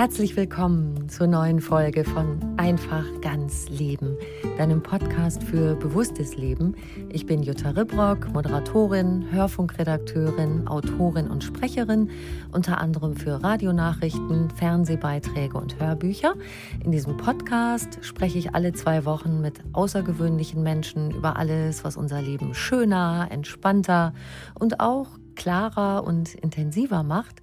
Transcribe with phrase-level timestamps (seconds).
[0.00, 4.16] Herzlich willkommen zur neuen Folge von Einfach ganz Leben,
[4.56, 6.74] deinem Podcast für bewusstes Leben.
[7.10, 12.10] Ich bin Jutta Ribrock, Moderatorin, Hörfunkredakteurin, Autorin und Sprecherin,
[12.50, 16.32] unter anderem für Radionachrichten, Fernsehbeiträge und Hörbücher.
[16.82, 22.22] In diesem Podcast spreche ich alle zwei Wochen mit außergewöhnlichen Menschen über alles, was unser
[22.22, 24.14] Leben schöner, entspannter
[24.58, 27.42] und auch klarer und intensiver macht.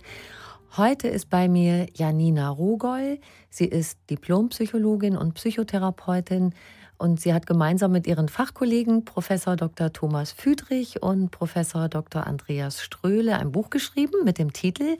[0.76, 3.20] Heute ist bei mir Janina Rugol.
[3.50, 6.54] Sie ist Diplompsychologin und Psychotherapeutin
[6.98, 9.94] und sie hat gemeinsam mit ihren Fachkollegen Professor Dr.
[9.94, 12.28] Thomas Füdrich und Professor Dr.
[12.28, 14.98] Andreas Ströhle ein Buch geschrieben mit dem Titel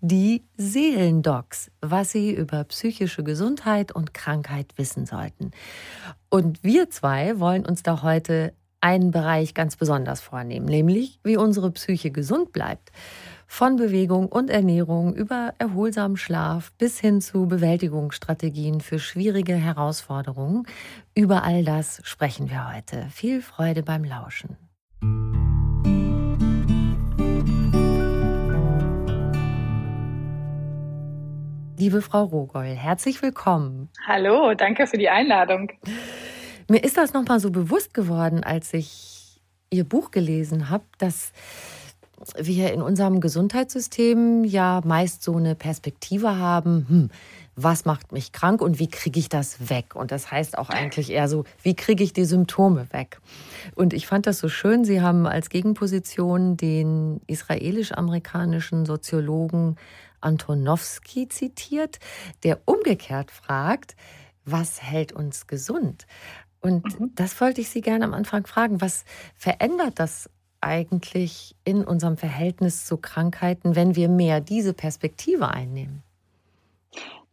[0.00, 5.50] Die Seelendocs, was sie über psychische Gesundheit und Krankheit wissen sollten.
[6.30, 11.70] Und wir zwei wollen uns da heute einen Bereich ganz besonders vornehmen, nämlich wie unsere
[11.70, 12.92] Psyche gesund bleibt.
[13.50, 20.64] Von Bewegung und Ernährung über erholsamen Schlaf bis hin zu Bewältigungsstrategien für schwierige Herausforderungen.
[21.14, 23.06] Über all das sprechen wir heute.
[23.10, 24.58] Viel Freude beim Lauschen.
[31.78, 33.88] Liebe Frau Rogol, herzlich willkommen.
[34.06, 35.72] Hallo, danke für die Einladung.
[36.68, 41.32] Mir ist das nochmal so bewusst geworden, als ich Ihr Buch gelesen habe, dass
[42.36, 47.10] wir in unserem Gesundheitssystem ja meist so eine Perspektive haben, hm,
[47.60, 49.96] was macht mich krank und wie kriege ich das weg?
[49.96, 53.20] Und das heißt auch eigentlich eher so, wie kriege ich die Symptome weg?
[53.74, 59.76] Und ich fand das so schön, Sie haben als Gegenposition den israelisch-amerikanischen Soziologen
[60.20, 61.98] Antonowski zitiert,
[62.44, 63.96] der umgekehrt fragt,
[64.44, 66.06] was hält uns gesund?
[66.60, 67.12] Und mhm.
[67.14, 68.80] das wollte ich Sie gerne am Anfang fragen.
[68.80, 69.04] Was
[69.36, 70.30] verändert das
[70.60, 76.02] eigentlich in unserem Verhältnis zu Krankheiten, wenn wir mehr diese Perspektive einnehmen?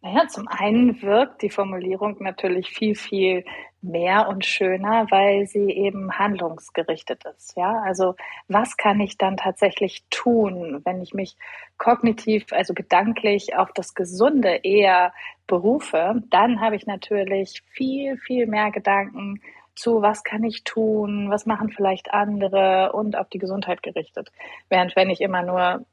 [0.06, 3.44] Naja, zum einen wirkt die Formulierung natürlich viel, viel
[3.81, 7.58] mehr und schöner, weil sie eben handlungsgerichtet ist.
[7.58, 8.14] Ja, also
[8.47, 11.38] was kann ich dann tatsächlich tun, wenn ich mich
[11.80, 15.12] kognitiv, also gedanklich auf das Gesunde eher
[15.47, 16.22] berufe?
[16.30, 19.41] Dann habe ich natürlich viel, viel mehr Gedanken
[19.75, 24.31] zu, was kann ich tun, was machen vielleicht andere und auf die Gesundheit gerichtet.
[24.69, 25.86] Während wenn ich immer nur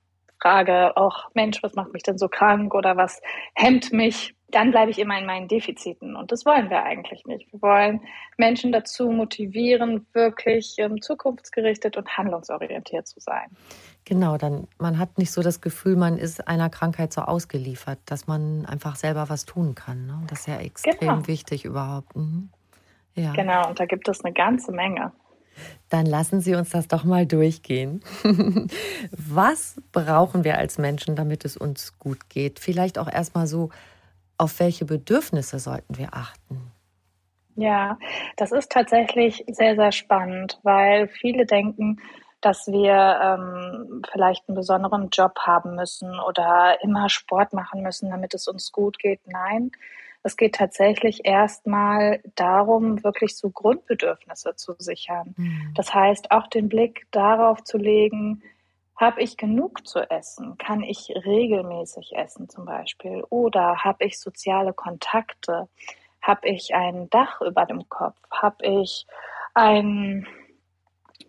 [0.42, 3.22] frage, auch Mensch, was macht mich denn so krank oder was
[3.54, 6.14] hemmt mich, dann bleibe ich immer in meinen Defiziten.
[6.14, 7.50] Und das wollen wir eigentlich nicht.
[7.52, 8.00] Wir wollen
[8.36, 13.46] Menschen dazu motivieren, wirklich ähm, zukunftsgerichtet und handlungsorientiert zu sein.
[14.04, 18.26] Genau, dann man hat nicht so das Gefühl, man ist einer Krankheit so ausgeliefert, dass
[18.26, 20.06] man einfach selber was tun kann.
[20.06, 20.20] Ne?
[20.28, 21.26] Das ist ja extrem genau.
[21.26, 22.14] wichtig überhaupt.
[22.14, 22.50] Mhm.
[23.14, 23.32] Ja.
[23.32, 25.12] Genau, und da gibt es eine ganze Menge.
[25.90, 28.02] Dann lassen Sie uns das doch mal durchgehen.
[29.12, 32.58] Was brauchen wir als Menschen, damit es uns gut geht?
[32.58, 33.70] Vielleicht auch erstmal so,
[34.38, 36.72] auf welche Bedürfnisse sollten wir achten?
[37.54, 37.98] Ja,
[38.36, 42.00] das ist tatsächlich sehr, sehr spannend, weil viele denken,
[42.40, 48.34] dass wir ähm, vielleicht einen besonderen Job haben müssen oder immer Sport machen müssen, damit
[48.34, 49.20] es uns gut geht.
[49.26, 49.70] Nein,
[50.24, 55.34] es geht tatsächlich erstmal darum, wirklich so Grundbedürfnisse zu sichern.
[55.36, 55.72] Mhm.
[55.74, 58.42] Das heißt, auch den Blick darauf zu legen,
[58.96, 60.56] Habe ich genug zu essen?
[60.58, 63.24] Kann ich regelmäßig essen zum Beispiel?
[63.30, 65.68] Oder habe ich soziale Kontakte?
[66.20, 68.16] Habe ich ein Dach über dem Kopf?
[68.30, 69.06] Habe ich
[69.54, 70.26] ein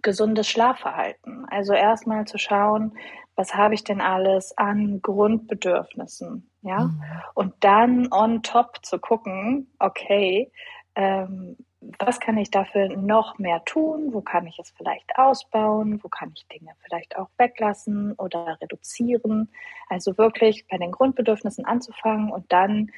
[0.04, 1.48] gesundes Schlafverhalten?
[1.50, 2.96] Also erstmal zu schauen,
[3.35, 6.50] was habe ich denn alles an Grundbedürfnissen?
[6.62, 7.01] Ja, mhm.
[7.33, 10.51] und dann on top zu gucken, okay,
[10.95, 11.57] ähm,
[12.00, 14.13] was kann ich dafür noch mehr tun?
[14.13, 16.00] Wo kann ich es vielleicht ausbauen?
[16.01, 19.50] Wo kann ich Dinge vielleicht auch weglassen oder reduzieren?
[19.89, 22.91] Also wirklich bei den Grundbedürfnissen anzufangen und dann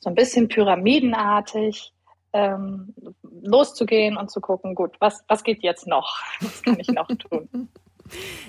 [0.00, 1.92] so ein bisschen pyramidenartig
[2.32, 2.94] ähm,
[3.42, 6.20] loszugehen und zu gucken, gut, was, was geht jetzt noch?
[6.40, 7.68] Was kann ich noch tun?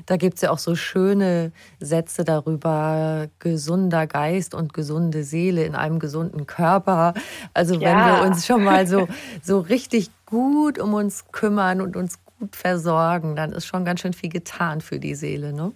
[0.06, 5.76] Da gibt es ja auch so schöne Sätze darüber, gesunder Geist und gesunde Seele in
[5.76, 7.14] einem gesunden Körper.
[7.54, 8.22] Also wenn ja.
[8.22, 9.08] wir uns schon mal so,
[9.42, 14.14] so richtig gut um uns kümmern und uns gut versorgen, dann ist schon ganz schön
[14.14, 15.72] viel getan für die Seele, ne?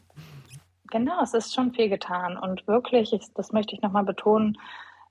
[0.89, 2.37] Genau, es ist schon viel getan.
[2.37, 4.57] Und wirklich, das möchte ich nochmal betonen,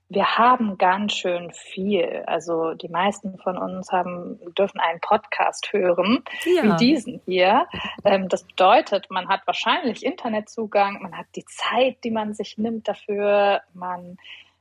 [0.09, 2.23] wir haben ganz schön viel.
[2.27, 6.63] Also die meisten von uns haben, dürfen einen Podcast hören, ja.
[6.63, 7.67] wie diesen hier.
[8.05, 12.87] Ähm, das bedeutet, man hat wahrscheinlich Internetzugang, man hat die Zeit, die man sich nimmt
[12.87, 13.61] dafür.
[13.73, 14.17] Man,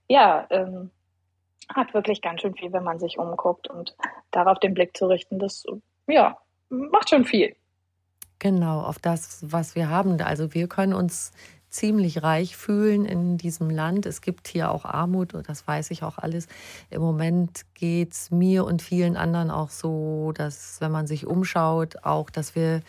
[0.09, 0.91] ja, ähm,
[1.73, 3.97] hat wirklich ganz schön viel, wenn man sich umguckt und
[4.31, 5.65] darauf den Blick zu richten, das,
[6.07, 6.39] ja,
[6.69, 7.57] macht schon viel.
[8.39, 10.21] Genau, auf das, was wir haben.
[10.21, 11.33] Also wir können uns
[11.77, 14.07] ziemlich reich fühlen in diesem Land.
[14.07, 16.49] Es gibt hier auch Armut, das weiß ich auch alles.
[16.91, 22.03] Im Moment geht es mir und vielen anderen auch so, dass wenn man sich umschaut,
[22.03, 22.81] auch, dass wir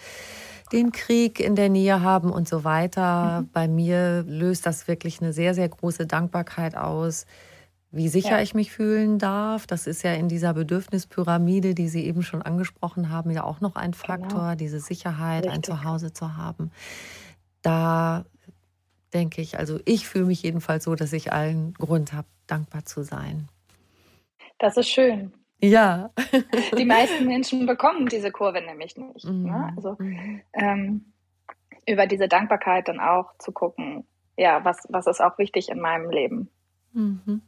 [0.72, 3.42] den Krieg in der Nähe haben und so weiter.
[3.42, 3.50] Mhm.
[3.54, 7.26] Bei mir löst das wirklich eine sehr, sehr große Dankbarkeit aus,
[7.92, 8.42] wie sicher ja.
[8.42, 9.66] ich mich fühlen darf.
[9.66, 13.76] Das ist ja in dieser Bedürfnispyramide, die Sie eben schon angesprochen haben, ja auch noch
[13.76, 14.04] ein genau.
[14.04, 14.56] Faktor, genau.
[14.56, 15.54] diese Sicherheit, Richtig.
[15.54, 16.72] ein Zuhause zu haben.
[17.62, 18.26] Da
[19.14, 19.58] denke ich.
[19.58, 23.48] Also ich fühle mich jedenfalls so, dass ich allen Grund habe, dankbar zu sein.
[24.60, 25.34] Das ist schön.
[25.60, 26.12] Ja.
[26.78, 29.26] Die meisten Menschen bekommen diese Kurve nämlich nicht.
[29.26, 29.44] Mhm.
[29.44, 29.74] Ne?
[29.76, 30.42] Also mhm.
[30.54, 31.14] ähm,
[31.88, 34.06] über diese Dankbarkeit dann auch zu gucken,
[34.38, 36.50] ja, was, was ist auch wichtig in meinem Leben.
[36.94, 37.42] Mhm.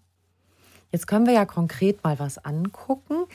[0.91, 3.25] Jetzt können wir ja konkret mal was angucken.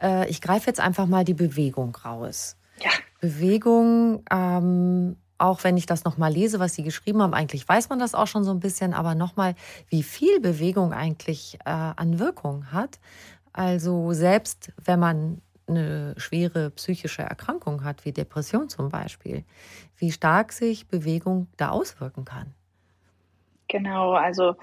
[0.00, 2.56] Äh, ich greife jetzt einfach mal die Bewegung raus.
[2.80, 2.90] Ja.
[3.20, 7.98] Bewegung ähm, auch wenn ich das nochmal lese, was Sie geschrieben haben, eigentlich weiß man
[7.98, 9.54] das auch schon so ein bisschen, aber nochmal,
[9.88, 13.00] wie viel Bewegung eigentlich äh, an Wirkung hat.
[13.52, 19.44] Also selbst wenn man eine schwere psychische Erkrankung hat, wie Depression zum Beispiel,
[19.96, 22.54] wie stark sich Bewegung da auswirken kann.
[23.68, 24.54] Genau, also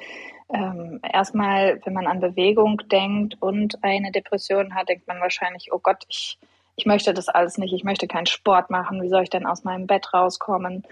[0.54, 5.80] ähm, erstmal, wenn man an Bewegung denkt und eine Depression hat, denkt man wahrscheinlich, oh
[5.80, 6.38] Gott, ich
[6.80, 9.66] ich möchte das alles nicht, ich möchte keinen Sport machen, wie soll ich denn aus
[9.66, 10.88] meinem Bett rauskommen?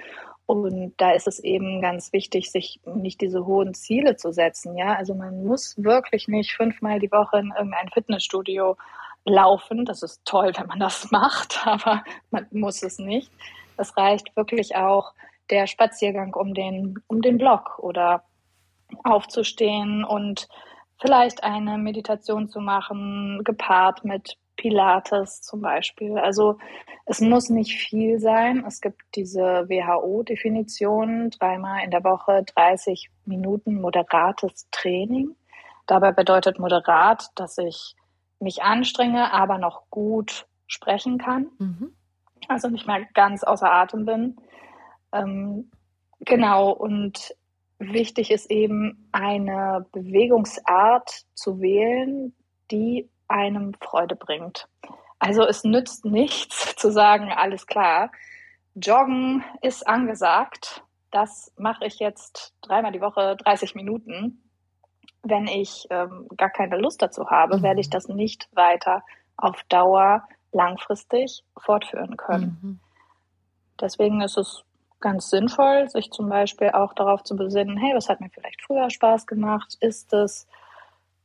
[0.46, 4.78] Und da ist es eben ganz wichtig, sich nicht diese hohen Ziele zu setzen.
[4.78, 8.76] Ja, also man muss wirklich nicht fünfmal die Woche in irgendein Fitnessstudio
[9.24, 9.86] laufen.
[9.86, 13.32] Das ist toll, wenn man das macht, aber man muss es nicht.
[13.78, 15.14] Es reicht wirklich auch
[15.50, 18.26] der Spaziergang um den, um den Block oder
[19.06, 20.50] aufzustehen und
[21.00, 26.18] vielleicht eine Meditation zu machen, gepaart mit Pilates zum Beispiel.
[26.18, 26.58] Also
[27.06, 28.66] es muss nicht viel sein.
[28.68, 35.36] Es gibt diese WHO-Definition, dreimal in der Woche 30 Minuten moderates Training.
[35.86, 37.96] Dabei bedeutet moderat, dass ich
[38.40, 41.48] mich anstrenge, aber noch gut sprechen kann.
[41.60, 41.94] Mhm.
[42.50, 44.38] Also nicht mehr ganz außer Atem bin.
[45.14, 45.72] Ähm,
[46.20, 47.36] genau, und
[47.80, 52.36] wichtig ist eben eine Bewegungsart zu wählen,
[52.70, 54.68] die einem Freude bringt.
[55.20, 58.12] Also es nützt nichts zu sagen, alles klar,
[58.76, 60.84] Joggen ist angesagt.
[61.12, 64.44] Das mache ich jetzt dreimal die Woche 30 Minuten.
[65.24, 67.64] Wenn ich ähm, gar keine Lust dazu habe, mhm.
[67.64, 69.04] werde ich das nicht weiter
[69.36, 72.58] auf Dauer langfristig fortführen können.
[72.62, 72.80] Mhm.
[73.80, 74.64] Deswegen ist es
[75.00, 78.90] ganz sinnvoll, sich zum Beispiel auch darauf zu besinnen, hey, was hat mir vielleicht früher
[78.90, 79.78] Spaß gemacht?
[79.80, 80.48] Ist es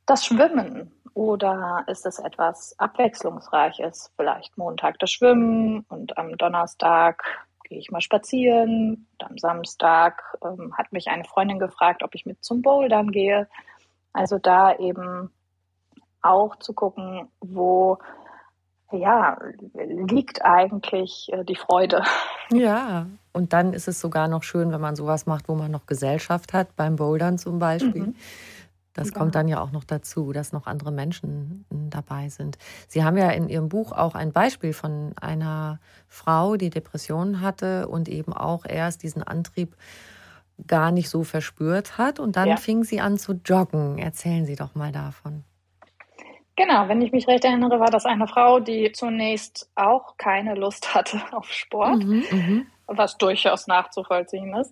[0.05, 0.91] das Schwimmen?
[1.13, 4.11] Oder ist es etwas Abwechslungsreiches?
[4.15, 7.23] Vielleicht Montag das Schwimmen und am Donnerstag
[7.63, 9.07] gehe ich mal spazieren.
[9.11, 13.47] Und am Samstag ähm, hat mich eine Freundin gefragt, ob ich mit zum Bouldern gehe.
[14.11, 15.29] Also da eben
[16.21, 17.99] auch zu gucken, wo
[18.91, 19.37] ja,
[19.73, 22.03] liegt eigentlich äh, die Freude.
[22.51, 25.87] Ja, und dann ist es sogar noch schön, wenn man sowas macht, wo man noch
[25.87, 28.07] Gesellschaft hat, beim Bouldern zum Beispiel.
[28.07, 28.15] Mhm
[28.93, 29.13] Das ja.
[29.13, 32.57] kommt dann ja auch noch dazu, dass noch andere Menschen hm, dabei sind.
[32.87, 37.87] Sie haben ja in Ihrem Buch auch ein Beispiel von einer Frau, die Depressionen hatte
[37.87, 39.75] und eben auch erst diesen Antrieb
[40.67, 42.19] gar nicht so verspürt hat.
[42.19, 42.57] Und dann ja.
[42.57, 43.97] fing sie an zu joggen.
[43.97, 45.43] Erzählen Sie doch mal davon.
[46.55, 50.93] Genau, wenn ich mich recht erinnere, war das eine Frau, die zunächst auch keine Lust
[50.93, 52.67] hatte auf Sport, mhm, mhm.
[52.85, 54.71] was durchaus nachzuvollziehen ist.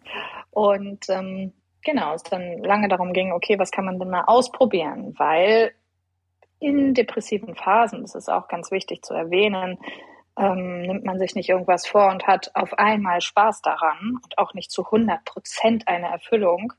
[0.52, 5.14] Und ähm, genau, es dann lange darum ging, okay, was kann man denn mal ausprobieren?
[5.18, 5.74] Weil
[6.60, 9.80] in depressiven Phasen, das ist auch ganz wichtig zu erwähnen,
[10.38, 14.54] ähm, nimmt man sich nicht irgendwas vor und hat auf einmal Spaß daran und auch
[14.54, 16.74] nicht zu 100 Prozent eine Erfüllung,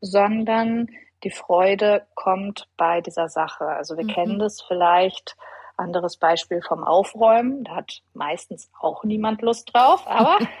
[0.00, 0.88] sondern
[1.22, 3.64] die Freude kommt bei dieser Sache.
[3.64, 4.08] Also wir mhm.
[4.08, 5.36] kennen das vielleicht.
[5.76, 7.64] Anderes Beispiel vom Aufräumen.
[7.64, 10.06] Da hat meistens auch niemand Lust drauf.
[10.06, 10.38] Aber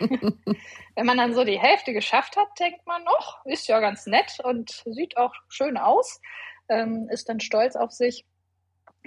[0.96, 4.38] wenn man dann so die Hälfte geschafft hat, denkt man noch, ist ja ganz nett
[4.42, 6.20] und sieht auch schön aus,
[6.68, 8.24] ähm, ist dann stolz auf sich.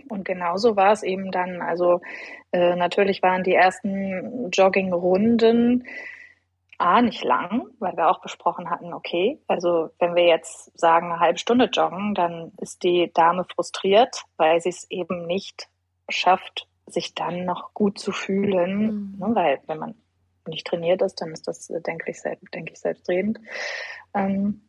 [0.10, 1.62] Und genauso war es eben dann.
[1.62, 2.02] Also
[2.52, 5.84] äh, natürlich waren die ersten Joggingrunden
[6.80, 11.20] A, nicht lang, weil wir auch besprochen hatten, okay, also wenn wir jetzt sagen, eine
[11.20, 15.70] halbe Stunde joggen, dann ist die Dame frustriert, weil sie es eben nicht
[16.10, 19.16] schafft, sich dann noch gut zu fühlen, mhm.
[19.20, 19.96] ne, weil wenn man
[20.48, 23.40] nicht trainiert ist, dann ist das, denke ich, selbst, denke ich selbstredend.
[24.14, 24.62] Ähm,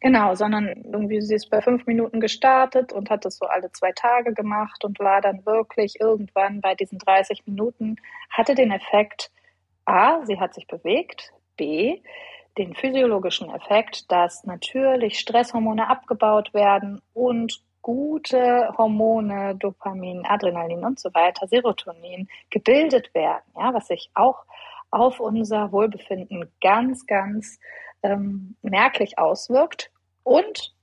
[0.00, 3.92] genau, sondern irgendwie sie ist bei fünf Minuten gestartet und hat das so alle zwei
[3.92, 7.96] Tage gemacht und war dann wirklich irgendwann bei diesen 30 Minuten,
[8.30, 9.30] hatte den Effekt,
[9.84, 12.00] A, sie hat sich bewegt, B,
[12.58, 21.12] den physiologischen Effekt, dass natürlich Stresshormone abgebaut werden und gute Hormone, Dopamin, Adrenalin und so
[21.12, 24.46] weiter, Serotonin gebildet werden, ja, was sich auch
[24.90, 27.60] auf unser Wohlbefinden ganz, ganz
[28.02, 29.90] ähm, merklich auswirkt.
[30.22, 30.74] Und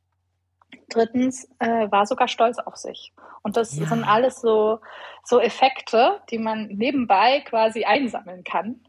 [0.90, 3.14] drittens äh, war sogar stolz auf sich.
[3.42, 3.88] Und das ja.
[3.88, 4.80] sind alles so,
[5.24, 8.80] so Effekte, die man nebenbei quasi einsammeln kann.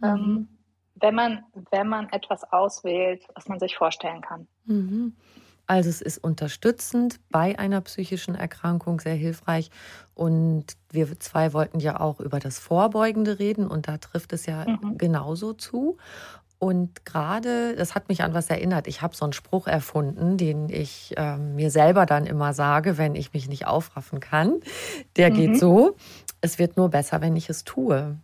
[0.00, 0.04] Mhm.
[0.04, 0.48] Ähm,
[0.96, 4.46] wenn man, wenn man etwas auswählt, was man sich vorstellen kann.
[4.66, 5.16] Mhm.
[5.66, 9.70] Also es ist unterstützend bei einer psychischen Erkrankung sehr hilfreich.
[10.14, 14.64] Und wir zwei wollten ja auch über das Vorbeugende reden und da trifft es ja
[14.66, 14.96] mhm.
[14.96, 15.96] genauso zu.
[16.58, 18.86] Und gerade, das hat mich an was erinnert.
[18.86, 23.14] Ich habe so einen Spruch erfunden, den ich äh, mir selber dann immer sage, wenn
[23.14, 24.60] ich mich nicht aufraffen kann.
[25.16, 25.34] Der mhm.
[25.34, 25.96] geht so,
[26.40, 28.16] es wird nur besser, wenn ich es tue.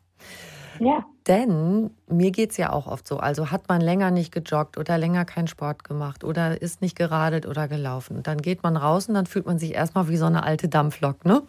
[0.79, 1.05] Ja.
[1.27, 3.19] Denn mir geht es ja auch oft so.
[3.19, 7.47] Also hat man länger nicht gejoggt oder länger keinen Sport gemacht oder ist nicht geradelt
[7.47, 8.17] oder gelaufen.
[8.17, 10.69] Und dann geht man raus und dann fühlt man sich erstmal wie so eine alte
[10.69, 11.25] Dampflok.
[11.25, 11.43] Ne?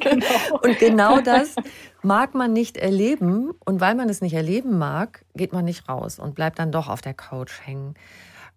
[0.00, 0.26] Genau.
[0.62, 1.54] und genau das
[2.02, 3.52] mag man nicht erleben.
[3.64, 6.88] Und weil man es nicht erleben mag, geht man nicht raus und bleibt dann doch
[6.88, 7.94] auf der Couch hängen.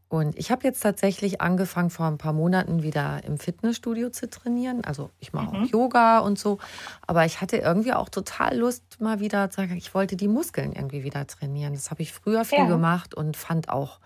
[0.09, 4.83] Und ich habe jetzt tatsächlich angefangen, vor ein paar Monaten wieder im Fitnessstudio zu trainieren.
[4.85, 5.63] Also ich mache mhm.
[5.63, 6.59] auch Yoga und so.
[7.05, 10.71] Aber ich hatte irgendwie auch total Lust, mal wieder zu sagen, ich wollte die Muskeln
[10.71, 11.73] irgendwie wieder trainieren.
[11.73, 12.65] Das habe ich früher viel ja.
[12.67, 13.99] gemacht und fand auch,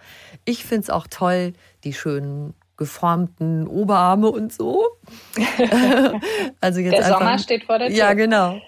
[0.43, 1.53] ich finde es auch toll,
[1.83, 4.83] die schönen geformten Oberarme und so.
[6.61, 7.95] also jetzt der einfach, Sommer steht vor der Tür.
[7.97, 8.59] Ja, genau.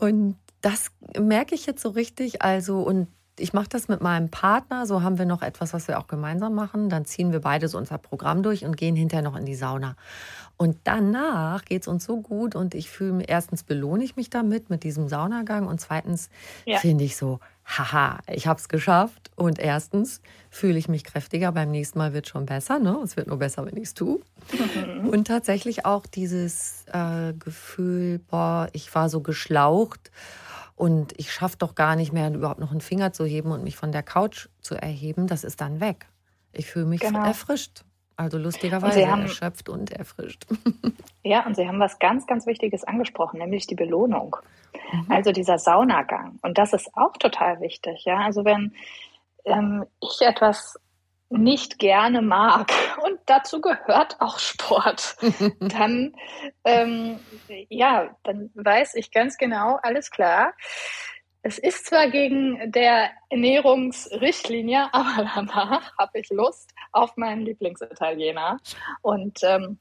[0.00, 2.42] Und das merke ich jetzt so richtig.
[2.42, 3.06] Also, und
[3.42, 6.54] ich mache das mit meinem Partner, so haben wir noch etwas, was wir auch gemeinsam
[6.54, 6.88] machen.
[6.88, 9.96] Dann ziehen wir beide so unser Programm durch und gehen hinterher noch in die Sauna.
[10.56, 14.30] Und danach geht es uns so gut und ich fühle mich, erstens belohne ich mich
[14.30, 16.30] damit, mit diesem Saunagang und zweitens
[16.66, 16.78] ja.
[16.78, 20.20] finde ich so, haha, ich habe es geschafft und erstens
[20.50, 23.00] fühle ich mich kräftiger, beim nächsten Mal wird schon besser, ne?
[23.02, 24.20] es wird nur besser, wenn ich es tue.
[24.52, 25.08] Mhm.
[25.08, 30.12] Und tatsächlich auch dieses äh, Gefühl, boah, ich war so geschlaucht
[30.82, 33.76] und ich schaffe doch gar nicht mehr, überhaupt noch einen Finger zu heben und mich
[33.76, 36.06] von der Couch zu erheben, das ist dann weg.
[36.52, 37.24] Ich fühle mich genau.
[37.24, 37.84] erfrischt.
[38.16, 40.44] Also lustigerweise haben, erschöpft und erfrischt.
[41.24, 44.34] Ja, und Sie haben was ganz, ganz Wichtiges angesprochen, nämlich die Belohnung.
[44.90, 45.06] Mhm.
[45.08, 46.40] Also dieser Saunagang.
[46.42, 48.04] Und das ist auch total wichtig.
[48.04, 48.72] Ja, also wenn
[49.44, 50.80] ähm, ich etwas
[51.32, 52.72] nicht gerne mag
[53.04, 55.16] und dazu gehört auch Sport,
[55.60, 56.14] dann
[56.64, 57.18] ähm,
[57.68, 60.52] ja, dann weiß ich ganz genau, alles klar.
[61.44, 68.58] Es ist zwar gegen der Ernährungsrichtlinie, aber danach habe ich Lust auf meinen Lieblingsitaliener.
[69.00, 69.78] Und ähm,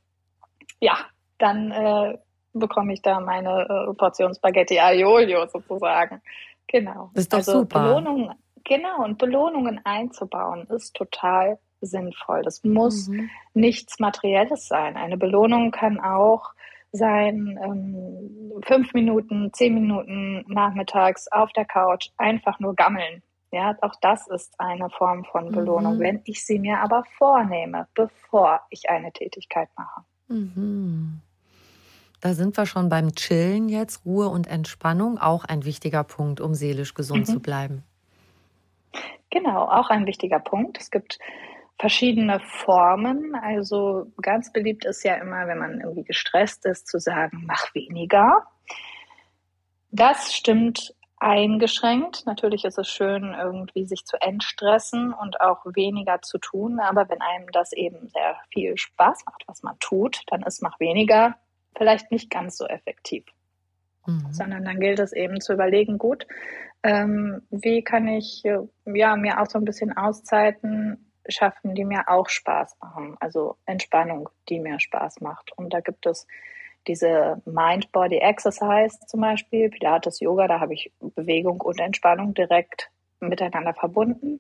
[0.79, 0.97] ja,
[1.37, 2.17] dann äh,
[2.53, 6.21] bekomme ich da meine äh, Portion Spaghetti Aiolio sozusagen.
[6.67, 7.11] Genau.
[7.13, 7.83] Das ist doch also super.
[7.83, 12.43] Belohnung, Genau, und Belohnungen einzubauen ist total sinnvoll.
[12.43, 13.29] Das muss mhm.
[13.53, 14.97] nichts Materielles sein.
[14.97, 16.53] Eine Belohnung kann auch
[16.91, 23.23] sein, ähm, fünf Minuten, zehn Minuten nachmittags auf der Couch einfach nur gammeln.
[23.51, 25.99] Ja, auch das ist eine Form von Belohnung, mhm.
[25.99, 30.01] wenn ich sie mir aber vornehme, bevor ich eine Tätigkeit mache.
[30.29, 31.21] Mhm.
[32.21, 34.05] Da sind wir schon beim Chillen jetzt.
[34.05, 37.33] Ruhe und Entspannung, auch ein wichtiger Punkt, um seelisch gesund mhm.
[37.33, 37.83] zu bleiben.
[39.31, 40.79] Genau, auch ein wichtiger Punkt.
[40.79, 41.17] Es gibt
[41.79, 43.33] verschiedene Formen.
[43.35, 48.45] Also ganz beliebt ist ja immer, wenn man irgendwie gestresst ist, zu sagen, mach weniger.
[49.89, 52.25] Das stimmt eingeschränkt.
[52.25, 56.79] Natürlich ist es schön, irgendwie sich zu entstressen und auch weniger zu tun.
[56.79, 60.79] Aber wenn einem das eben sehr viel Spaß macht, was man tut, dann ist mach
[60.79, 61.35] weniger
[61.77, 63.25] vielleicht nicht ganz so effektiv.
[64.05, 64.27] Mhm.
[64.31, 66.25] Sondern dann gilt es eben zu überlegen, gut,
[66.83, 72.29] ähm, wie kann ich ja, mir auch so ein bisschen Auszeiten schaffen, die mir auch
[72.29, 73.15] Spaß machen.
[73.19, 75.51] Also Entspannung, die mir Spaß macht.
[75.55, 76.27] Und da gibt es
[76.87, 84.39] diese Mind-Body-Exercise zum Beispiel, Pilates, Yoga, da habe ich Bewegung und Entspannung direkt miteinander verbunden,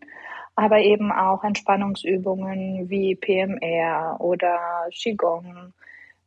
[0.55, 5.73] aber eben auch Entspannungsübungen wie PMR oder Qigong,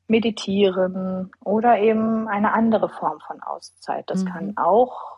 [0.07, 4.05] Meditieren oder eben eine andere Form von Auszeit.
[4.09, 4.29] Das mhm.
[4.29, 5.14] kann auch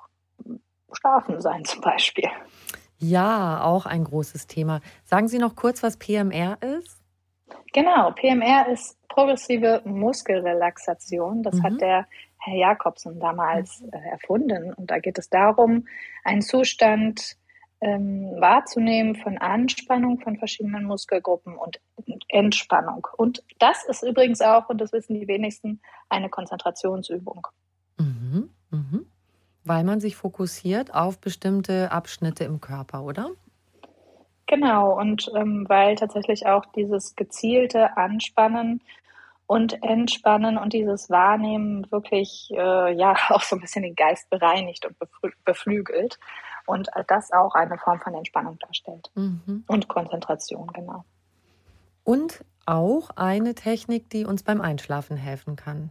[0.93, 2.29] Schlafen sein zum Beispiel.
[2.99, 4.81] Ja, auch ein großes Thema.
[5.05, 7.01] Sagen Sie noch kurz, was PMR ist?
[7.73, 11.43] Genau, PMR ist progressive Muskelrelaxation.
[11.43, 11.63] Das mhm.
[11.63, 12.07] hat der
[12.39, 14.73] Herr Jakobsen damals äh, erfunden.
[14.73, 15.87] Und da geht es darum,
[16.25, 17.37] einen Zustand
[17.81, 21.81] ähm, wahrzunehmen von Anspannung von verschiedenen Muskelgruppen und
[22.29, 23.07] Entspannung.
[23.17, 27.47] Und das ist übrigens auch, und das wissen die wenigsten, eine Konzentrationsübung.
[27.99, 29.06] Mhm, mhm.
[29.67, 33.31] Weil man sich fokussiert auf bestimmte Abschnitte im Körper, oder?
[34.47, 38.81] Genau, und ähm, weil tatsächlich auch dieses gezielte Anspannen
[39.47, 44.87] und Entspannen und dieses Wahrnehmen wirklich äh, ja auch so ein bisschen den Geist bereinigt
[44.87, 44.97] und
[45.45, 46.19] beflügelt
[46.67, 49.65] und das auch eine Form von Entspannung darstellt mhm.
[49.67, 51.05] und Konzentration, genau.
[52.05, 55.91] Und auch eine Technik, die uns beim Einschlafen helfen kann.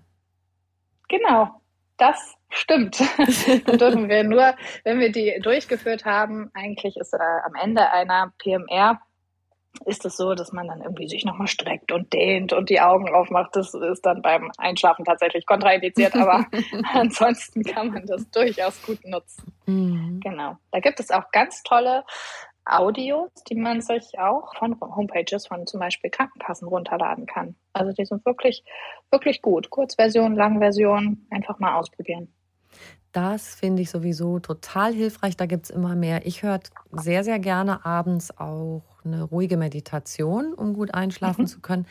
[1.10, 1.62] Genau,
[1.98, 3.00] das stimmt.
[3.66, 8.34] Dann dürfen wir nur, wenn wir die durchgeführt haben, eigentlich ist äh, am Ende einer
[8.38, 9.00] PMR
[9.86, 13.14] ist es so, dass man dann irgendwie sich nochmal streckt und dehnt und die Augen
[13.14, 13.56] aufmacht.
[13.56, 16.46] Das ist dann beim Einschlafen tatsächlich kontraindiziert, aber
[16.94, 19.54] ansonsten kann man das durchaus gut nutzen.
[19.66, 20.20] Mhm.
[20.24, 20.58] Genau.
[20.72, 22.04] Da gibt es auch ganz tolle
[22.66, 27.56] Audios, die man sich auch von Homepages von zum Beispiel Krankenkassen runterladen kann.
[27.74, 28.64] Also die sind wirklich,
[29.12, 29.70] wirklich gut.
[29.70, 32.34] Kurzversion, Langversion, einfach mal ausprobieren.
[33.12, 35.38] Das finde ich sowieso total hilfreich.
[35.38, 36.26] Da gibt es immer mehr.
[36.26, 36.60] Ich höre
[36.92, 41.48] sehr, sehr gerne abends auch eine ruhige Meditation, um gut einschlafen mhm.
[41.48, 41.88] zu können.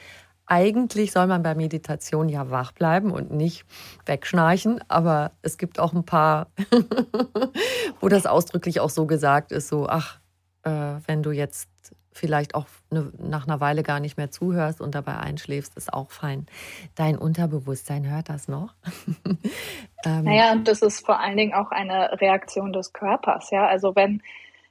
[0.46, 3.64] Eigentlich soll man bei Meditation ja wach bleiben und nicht
[4.04, 6.48] wegschnarchen, aber es gibt auch ein paar,
[8.00, 10.20] wo das ausdrücklich auch so gesagt ist, so, ach,
[10.64, 11.68] äh, wenn du jetzt
[12.14, 16.11] vielleicht auch ne, nach einer Weile gar nicht mehr zuhörst und dabei einschläfst, ist auch
[16.11, 16.46] fein.
[16.94, 18.74] Dein Unterbewusstsein hört das noch.
[20.05, 23.50] ähm, naja, und das ist vor allen Dingen auch eine Reaktion des Körpers.
[23.50, 24.22] Ja, also wenn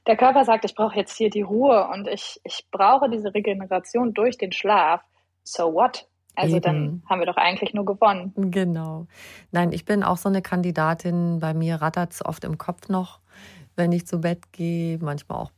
[0.06, 4.14] der Körper sagt, ich brauche jetzt hier die Ruhe und ich, ich brauche diese Regeneration
[4.14, 5.02] durch den Schlaf,
[5.42, 6.08] so what?
[6.36, 6.62] Also Eben.
[6.62, 8.32] dann haben wir doch eigentlich nur gewonnen.
[8.36, 9.06] Genau.
[9.52, 11.38] Nein, ich bin auch so eine Kandidatin.
[11.38, 13.20] Bei mir rattert es oft im Kopf noch,
[13.76, 15.50] wenn ich zu Bett gehe, manchmal auch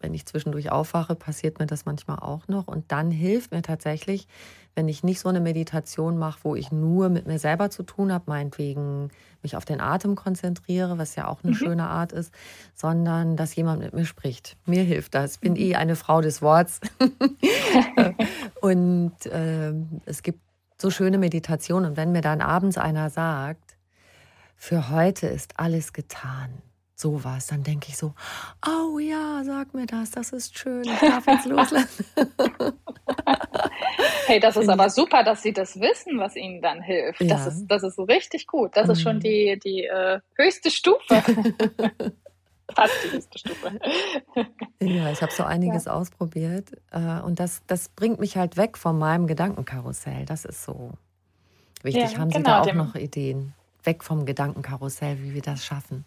[0.00, 2.66] wenn ich zwischendurch aufwache, passiert mir das manchmal auch noch.
[2.66, 4.26] Und dann hilft mir tatsächlich,
[4.74, 8.12] wenn ich nicht so eine Meditation mache, wo ich nur mit mir selber zu tun
[8.12, 9.10] habe, meinetwegen
[9.42, 11.56] mich auf den Atem konzentriere, was ja auch eine mhm.
[11.56, 12.32] schöne Art ist,
[12.74, 14.56] sondern dass jemand mit mir spricht.
[14.64, 15.34] Mir hilft das.
[15.34, 15.60] Ich bin mhm.
[15.60, 16.80] eh eine Frau des Worts.
[18.62, 19.74] und äh,
[20.06, 20.40] es gibt
[20.78, 21.90] so schöne Meditationen.
[21.90, 23.76] Und wenn mir dann abends einer sagt,
[24.56, 26.62] für heute ist alles getan
[27.00, 28.12] sowas, dann denke ich so,
[28.66, 32.06] oh ja, sag mir das, das ist schön, ich darf jetzt loslassen.
[34.26, 37.20] hey, das ist aber super, dass Sie das wissen, was Ihnen dann hilft.
[37.20, 37.28] Ja.
[37.36, 38.76] Das, ist, das ist richtig gut.
[38.76, 39.20] Das ist schon mhm.
[39.20, 41.22] die, die äh, höchste Stufe.
[42.74, 43.80] Fast die höchste Stufe.
[44.80, 45.92] ja, ich habe so einiges ja.
[45.92, 50.24] ausprobiert äh, und das, das bringt mich halt weg von meinem Gedankenkarussell.
[50.26, 50.92] Das ist so
[51.82, 52.12] wichtig.
[52.12, 53.54] Ja, Haben Sie genau, da auch noch Ideen?
[53.82, 56.04] Weg vom Gedankenkarussell, wie wir das schaffen?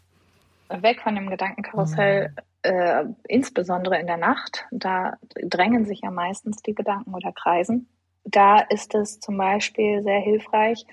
[0.81, 2.35] Weg von dem Gedankenkarussell, mhm.
[2.63, 4.65] äh, insbesondere in der Nacht.
[4.71, 7.89] Da drängen sich ja meistens die Gedanken oder kreisen.
[8.23, 10.85] Da ist es zum Beispiel sehr hilfreich,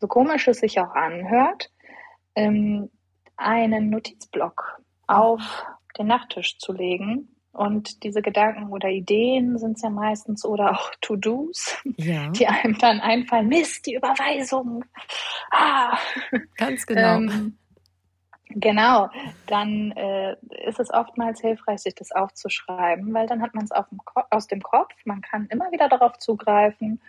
[0.00, 1.70] so komisch es sich auch anhört,
[2.34, 2.90] ähm,
[3.36, 5.64] einen Notizblock auf
[5.98, 7.34] den Nachttisch zu legen.
[7.52, 12.28] Und diese Gedanken oder Ideen sind es ja meistens oder auch To-Dos, ja.
[12.30, 13.48] die einem dann einfallen.
[13.48, 14.84] Mist, die Überweisung.
[15.50, 15.98] Ah.
[16.56, 17.16] Ganz genau.
[17.16, 17.58] Ähm,
[18.50, 19.10] Genau,
[19.46, 24.46] dann äh, ist es oftmals hilfreich, sich das aufzuschreiben, weil dann hat man es aus
[24.46, 27.00] dem Kopf, man kann immer wieder darauf zugreifen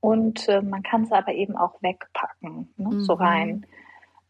[0.00, 2.88] und äh, man kann es aber eben auch wegpacken, ne?
[2.90, 3.00] mhm.
[3.00, 3.66] so rein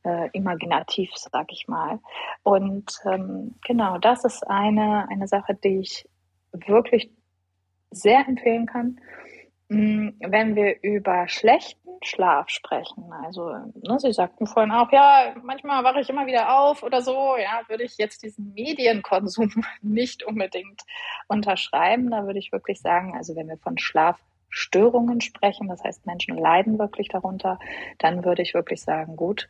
[0.04, 1.98] äh, imaginativ, sag ich mal.
[2.42, 6.08] Und ähm, genau, das ist eine, eine Sache, die ich
[6.52, 7.10] wirklich
[7.90, 9.00] sehr empfehlen kann.
[9.70, 15.82] Hm, wenn wir über schlechten Schlaf sprechen, also ne, Sie sagten vorhin auch, ja, manchmal
[15.84, 20.82] wache ich immer wieder auf oder so, ja, würde ich jetzt diesen Medienkonsum nicht unbedingt
[21.28, 22.10] unterschreiben.
[22.10, 26.78] Da würde ich wirklich sagen, also wenn wir von Schlafstörungen sprechen, das heißt Menschen leiden
[26.78, 27.58] wirklich darunter,
[27.98, 29.48] dann würde ich wirklich sagen, gut,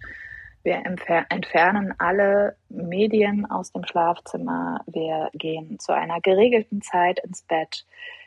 [0.63, 0.83] wir
[1.29, 7.85] entfernen alle Medien aus dem Schlafzimmer, wir gehen zu einer geregelten Zeit ins Bett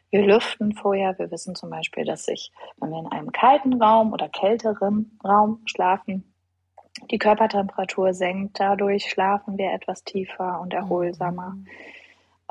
[0.10, 1.18] wir lüften vorher.
[1.20, 5.62] Wir wissen zum Beispiel, dass sich, wenn wir in einem kalten Raum oder kälteren Raum
[5.66, 6.34] schlafen,
[7.12, 8.60] die Körpertemperatur senkt.
[8.60, 11.52] Dadurch schlafen wir etwas tiefer und erholsamer.
[11.52, 11.68] Mhm.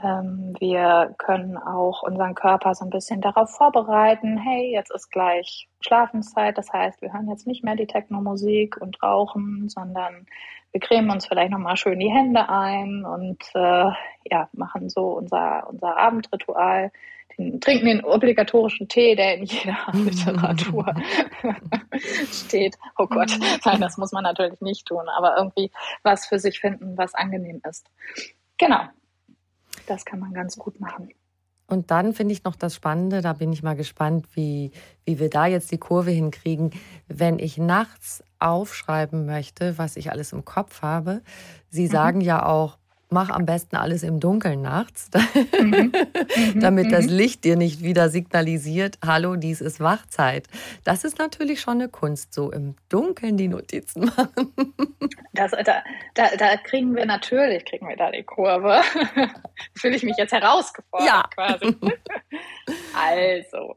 [0.03, 5.69] Ähm, wir können auch unseren Körper so ein bisschen darauf vorbereiten, hey, jetzt ist gleich
[5.81, 6.59] Schlafenszeit.
[6.59, 10.27] Das heißt, wir hören jetzt nicht mehr die Technomusik und rauchen, sondern
[10.73, 13.90] wir cremen uns vielleicht nochmal schön die Hände ein und äh,
[14.31, 16.92] ja, machen so unser, unser Abendritual
[17.37, 20.94] trinken den obligatorischen Tee, der in jeder Literatur
[22.33, 22.77] steht.
[22.96, 23.31] Oh Gott,
[23.64, 25.70] nein, das muss man natürlich nicht tun, aber irgendwie
[26.03, 27.87] was für sich finden, was angenehm ist.
[28.59, 28.81] Genau,
[29.87, 31.11] das kann man ganz gut machen.
[31.68, 34.70] Und dann finde ich noch das Spannende, da bin ich mal gespannt, wie,
[35.05, 36.70] wie wir da jetzt die Kurve hinkriegen.
[37.09, 41.22] Wenn ich nachts aufschreiben möchte, was ich alles im Kopf habe,
[41.68, 41.90] Sie mhm.
[41.90, 45.11] sagen ja auch, mach am besten alles im Dunkeln nachts,
[45.61, 45.92] mhm.
[45.92, 46.61] mhm.
[46.61, 47.12] damit das mhm.
[47.12, 50.49] Licht dir nicht wieder signalisiert, hallo, dies ist Wachzeit.
[50.85, 54.53] Das ist natürlich schon eine Kunst, so im Dunkeln die Notizen machen.
[55.33, 55.83] Das, da,
[56.14, 58.81] da, da kriegen wir natürlich, kriegen wir da die Kurve.
[59.77, 61.23] Fühle ich mich jetzt herausgefordert ja.
[61.35, 61.77] quasi.
[62.99, 63.77] Also,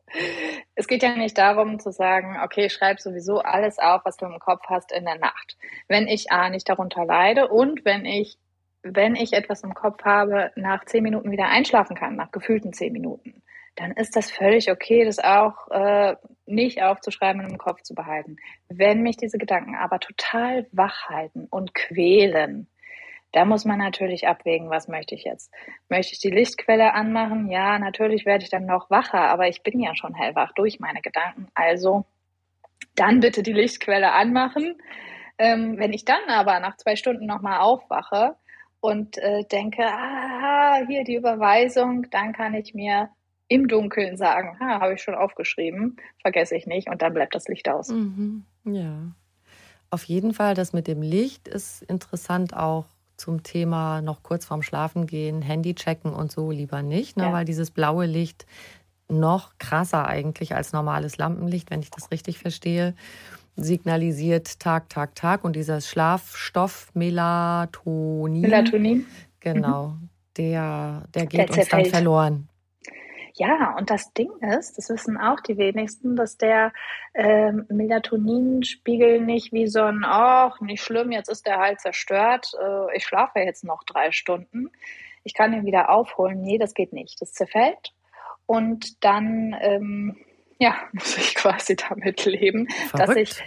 [0.75, 4.39] es geht ja nicht darum zu sagen, okay, schreib sowieso alles auf, was du im
[4.39, 5.57] Kopf hast in der Nacht.
[5.87, 8.37] Wenn ich A nicht darunter leide und wenn ich
[8.83, 12.93] wenn ich etwas im Kopf habe, nach zehn Minuten wieder einschlafen kann, nach gefühlten zehn
[12.93, 13.41] Minuten,
[13.75, 16.15] dann ist das völlig okay, das auch äh,
[16.45, 18.37] nicht aufzuschreiben und im Kopf zu behalten.
[18.67, 22.67] Wenn mich diese Gedanken aber total wach halten und quälen,
[23.31, 25.53] da muss man natürlich abwägen, was möchte ich jetzt?
[25.87, 27.49] Möchte ich die Lichtquelle anmachen?
[27.49, 31.01] Ja, natürlich werde ich dann noch wacher, aber ich bin ja schon hellwach durch meine
[31.01, 31.47] Gedanken.
[31.53, 32.05] Also
[32.95, 34.81] dann bitte die Lichtquelle anmachen.
[35.37, 38.35] Ähm, wenn ich dann aber nach zwei Stunden nochmal aufwache,
[38.81, 43.09] und äh, denke, ah, hier die Überweisung, dann kann ich mir
[43.47, 47.47] im Dunkeln sagen, ha, habe ich schon aufgeschrieben, vergesse ich nicht und dann bleibt das
[47.47, 47.89] Licht aus.
[47.89, 48.45] Mhm.
[48.63, 49.11] Ja,
[49.89, 52.85] auf jeden Fall, das mit dem Licht ist interessant auch
[53.17, 57.25] zum Thema noch kurz vorm Schlafen gehen, Handy checken und so lieber nicht, ne?
[57.25, 57.33] Ja.
[57.33, 58.45] weil dieses blaue Licht
[59.09, 62.93] noch krasser eigentlich als normales Lampenlicht, wenn ich das richtig verstehe
[63.63, 65.43] signalisiert Tag, Tag, Tag.
[65.43, 68.41] Und dieser Schlafstoff Melatonin.
[68.41, 69.05] Melatonin.
[69.39, 69.87] Genau.
[69.87, 70.09] Mhm.
[70.37, 72.49] Der, der geht der uns dann verloren.
[73.35, 76.73] Ja, und das Ding ist, das wissen auch die wenigsten, dass der
[77.13, 82.97] ähm, Melatoninspiegel nicht wie so ein, ach, nicht schlimm, jetzt ist der halt zerstört, äh,
[82.97, 84.71] ich schlafe jetzt noch drei Stunden,
[85.23, 86.41] ich kann ihn wieder aufholen.
[86.41, 87.21] Nee, das geht nicht.
[87.21, 87.93] Das zerfällt
[88.49, 90.17] und dann ähm,
[90.59, 93.09] ja, muss ich quasi damit leben, Verrückt.
[93.09, 93.43] dass ich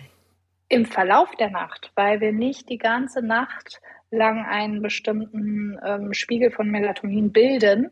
[0.68, 6.50] im Verlauf der Nacht, weil wir nicht die ganze Nacht lang einen bestimmten ähm, Spiegel
[6.50, 7.90] von Melatonin bilden,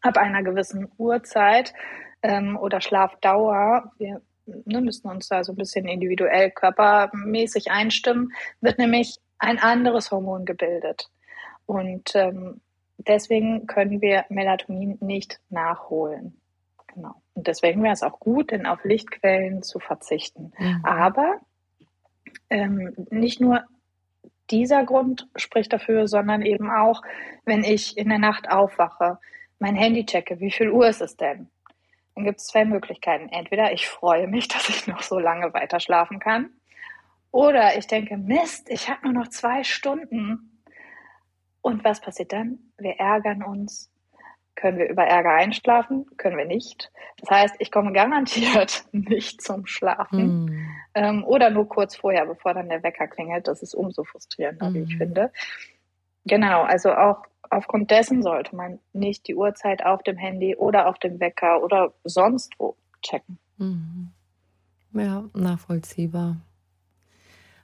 [0.00, 1.74] ab einer gewissen Uhrzeit
[2.22, 8.78] ähm, oder Schlafdauer, wir ne, müssen uns da so ein bisschen individuell körpermäßig einstimmen, wird
[8.78, 11.10] nämlich ein anderes Hormon gebildet.
[11.66, 12.60] Und ähm,
[12.96, 16.40] deswegen können wir Melatonin nicht nachholen.
[16.98, 17.22] Genau.
[17.34, 20.52] Und deswegen wäre es auch gut, denn auf Lichtquellen zu verzichten.
[20.58, 20.84] Mhm.
[20.84, 21.40] Aber
[22.50, 23.62] ähm, nicht nur
[24.50, 27.02] dieser Grund spricht dafür, sondern eben auch,
[27.44, 29.18] wenn ich in der Nacht aufwache,
[29.60, 31.48] mein Handy checke, wie viel Uhr ist es denn?
[32.16, 33.28] Dann gibt es zwei Möglichkeiten.
[33.28, 36.50] Entweder ich freue mich, dass ich noch so lange weiter schlafen kann,
[37.30, 40.62] oder ich denke, Mist, ich habe nur noch zwei Stunden.
[41.60, 42.58] Und was passiert dann?
[42.78, 43.92] Wir ärgern uns,
[44.58, 46.06] können wir über Ärger einschlafen?
[46.16, 46.90] Können wir nicht.
[47.20, 50.68] Das heißt, ich komme garantiert nicht zum Schlafen mm.
[50.94, 53.46] ähm, oder nur kurz vorher, bevor dann der Wecker klingelt.
[53.46, 54.74] Das ist umso frustrierender, mm.
[54.74, 54.98] wie ich hm.
[54.98, 55.32] finde.
[56.24, 60.98] Genau, also auch aufgrund dessen sollte man nicht die Uhrzeit auf dem Handy oder auf
[60.98, 63.38] dem Wecker oder sonst wo checken.
[63.58, 64.08] Mm.
[64.92, 66.36] Ja, nachvollziehbar.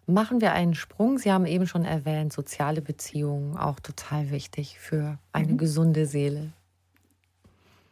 [0.06, 1.18] Machen wir einen Sprung.
[1.18, 5.58] Sie haben eben schon erwähnt, soziale Beziehungen auch total wichtig für eine mhm.
[5.58, 6.52] gesunde Seele.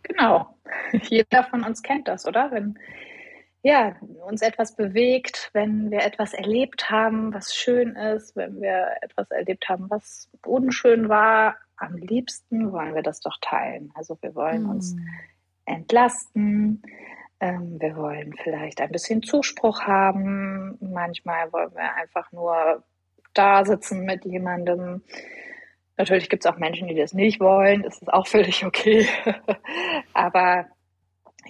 [0.03, 0.59] Genau.
[0.93, 2.51] Jeder von uns kennt das, oder?
[2.51, 2.79] Wenn
[3.63, 3.95] ja,
[4.27, 9.69] uns etwas bewegt, wenn wir etwas erlebt haben, was schön ist, wenn wir etwas erlebt
[9.69, 13.93] haben, was unschön war, am liebsten wollen wir das doch teilen.
[13.95, 15.07] Also wir wollen uns mhm.
[15.65, 16.83] entlasten,
[17.39, 22.83] ähm, wir wollen vielleicht ein bisschen Zuspruch haben, manchmal wollen wir einfach nur
[23.35, 25.03] da sitzen mit jemandem.
[25.97, 29.07] Natürlich gibt es auch Menschen, die das nicht wollen, das ist auch völlig okay.
[30.15, 30.67] Aber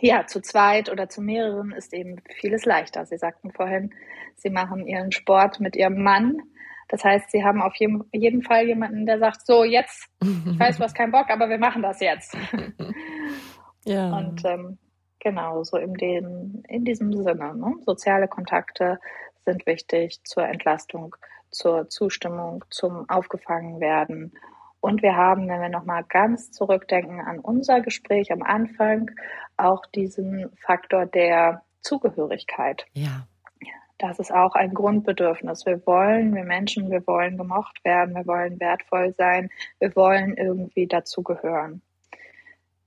[0.01, 3.07] ja, zu zweit oder zu mehreren ist eben vieles leichter.
[3.07, 3.95] Sie sagten vorhin,
[4.37, 6.39] Sie machen Ihren Sport mit Ihrem Mann.
[6.89, 10.79] Das heißt, Sie haben auf jeden, jeden Fall jemanden, der sagt, so jetzt, ich weiß,
[10.79, 12.37] du hast keinen Bock, aber wir machen das jetzt.
[13.85, 14.17] ja.
[14.17, 14.79] Und ähm,
[15.21, 17.55] genau, so in, dem, in diesem Sinne.
[17.55, 17.75] Ne?
[17.87, 18.99] Soziale Kontakte
[19.45, 21.17] sind wichtig zur Entlastung,
[21.53, 24.33] zur Zustimmung, zum Aufgefangenwerden
[24.83, 29.13] und wir haben, wenn wir nochmal ganz zurückdenken an unser Gespräch am Anfang,
[29.57, 32.85] auch diesen Faktor der Zugehörigkeit.
[32.93, 33.29] Ja.
[33.99, 35.65] Das ist auch ein Grundbedürfnis.
[35.67, 40.89] Wir wollen, wir Menschen, wir wollen gemocht werden, wir wollen wertvoll sein, wir wollen irgendwie
[40.89, 41.81] dazugehören.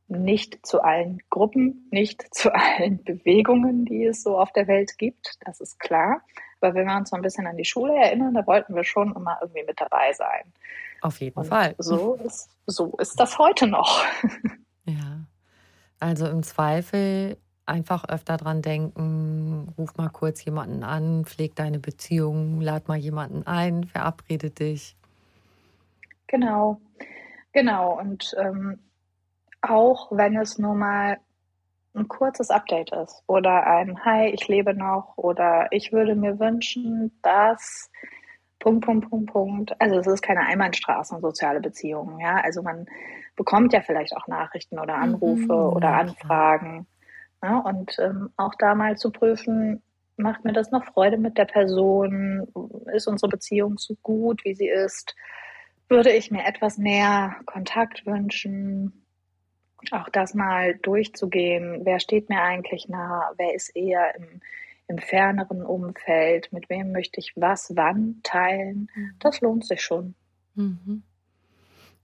[0.10, 5.38] Nicht zu allen Gruppen, nicht zu allen Bewegungen, die es so auf der Welt gibt,
[5.46, 6.22] das ist klar.
[6.66, 9.16] Aber wenn wir uns so ein bisschen an die Schule erinnern, da wollten wir schon
[9.16, 10.52] immer irgendwie mit dabei sein.
[11.02, 11.76] Auf jeden Und Fall.
[11.78, 14.04] So ist, so ist das heute noch.
[14.88, 15.26] Ja.
[16.00, 22.62] Also im Zweifel einfach öfter dran denken, ruf mal kurz jemanden an, pfleg deine Beziehung,
[22.62, 24.96] lad mal jemanden ein, verabrede dich.
[26.28, 26.80] Genau,
[27.52, 28.00] genau.
[28.00, 28.78] Und ähm,
[29.62, 31.18] auch wenn es nur mal
[31.96, 37.18] ein kurzes Update ist oder ein Hi, ich lebe noch oder ich würde mir wünschen,
[37.22, 37.90] dass
[38.60, 39.82] Punkt, Punkt, Punkt, Punkt.
[39.82, 42.38] Also es ist keine Einbahnstraße und soziale Beziehungen, ja.
[42.38, 42.88] Also man
[43.36, 46.88] bekommt ja vielleicht auch Nachrichten oder Anrufe mhm, oder ja, Anfragen.
[47.44, 47.60] Ja?
[47.60, 49.82] Und ähm, auch da mal zu prüfen,
[50.18, 52.48] macht mir das noch Freude mit der Person?
[52.94, 55.16] Ist unsere Beziehung so gut, wie sie ist?
[55.88, 59.05] Würde ich mir etwas mehr Kontakt wünschen?
[59.94, 64.42] Auch das mal durchzugehen, wer steht mir eigentlich nah, wer ist eher im,
[64.88, 69.12] im ferneren Umfeld, mit wem möchte ich was wann teilen, mhm.
[69.20, 70.16] das lohnt sich schon.
[70.56, 71.04] Mhm.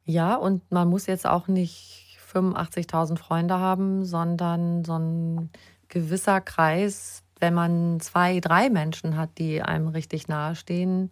[0.03, 5.49] Ja, und man muss jetzt auch nicht 85.000 Freunde haben, sondern so ein
[5.89, 11.09] gewisser Kreis, wenn man zwei, drei Menschen hat, die einem richtig nahestehen,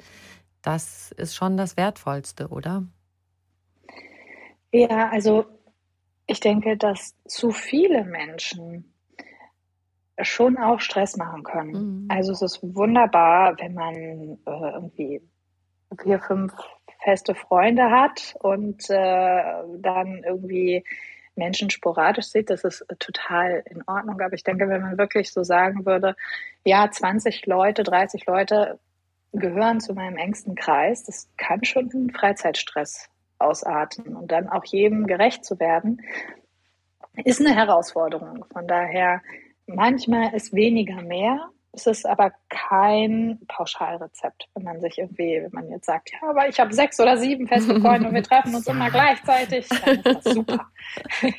[0.61, 2.83] das ist schon das Wertvollste, oder?
[4.71, 5.45] Ja, also
[6.29, 8.93] ich denke, dass zu viele Menschen
[10.21, 11.71] schon auch Stress machen können.
[11.71, 12.05] Mhm.
[12.09, 15.21] Also es ist wunderbar, wenn man äh, irgendwie
[16.01, 16.53] vier, fünf
[17.03, 19.41] feste Freunde hat und äh,
[19.77, 20.83] dann irgendwie
[21.35, 24.21] Menschen sporadisch sieht, das ist total in Ordnung.
[24.21, 26.15] Aber ich denke, wenn man wirklich so sagen würde,
[26.63, 28.77] ja, 20 Leute, 30 Leute
[29.31, 33.09] gehören zu meinem engsten Kreis, das kann schon ein Freizeitstress
[33.39, 36.01] ausarten und dann auch jedem gerecht zu werden,
[37.23, 38.45] ist eine Herausforderung.
[38.51, 39.21] Von daher,
[39.65, 41.49] manchmal ist weniger mehr.
[41.71, 46.49] Es ist aber kein Pauschalrezept, wenn man sich irgendwie, wenn man jetzt sagt, ja, aber
[46.49, 50.05] ich habe sechs oder sieben feste Freunde und wir treffen uns immer gleichzeitig, dann ist
[50.05, 50.65] das super.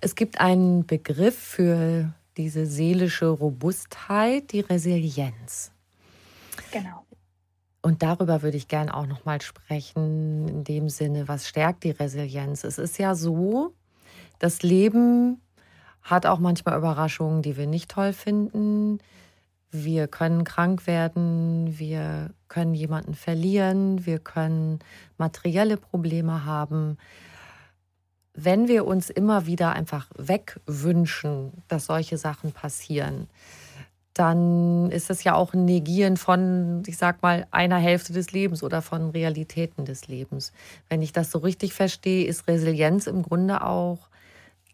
[0.00, 5.72] es gibt einen Begriff für diese seelische Robustheit, die Resilienz.
[6.70, 7.04] Genau.
[7.80, 11.90] Und darüber würde ich gerne auch noch mal sprechen, in dem Sinne, was stärkt die
[11.90, 12.64] Resilienz?
[12.64, 13.72] Es ist ja so,
[14.38, 15.40] das Leben
[16.02, 18.98] hat auch manchmal Überraschungen, die wir nicht toll finden.
[19.70, 24.78] Wir können krank werden, wir können jemanden verlieren, wir können
[25.18, 26.96] materielle Probleme haben.
[28.32, 33.28] Wenn wir uns immer wieder einfach wegwünschen, dass solche Sachen passieren,
[34.18, 38.62] dann ist es ja auch ein Negieren von, ich sag mal, einer Hälfte des Lebens
[38.62, 40.52] oder von Realitäten des Lebens.
[40.88, 44.08] Wenn ich das so richtig verstehe, ist Resilienz im Grunde auch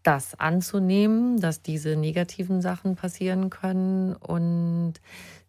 [0.02, 4.94] das anzunehmen, dass diese negativen Sachen passieren können und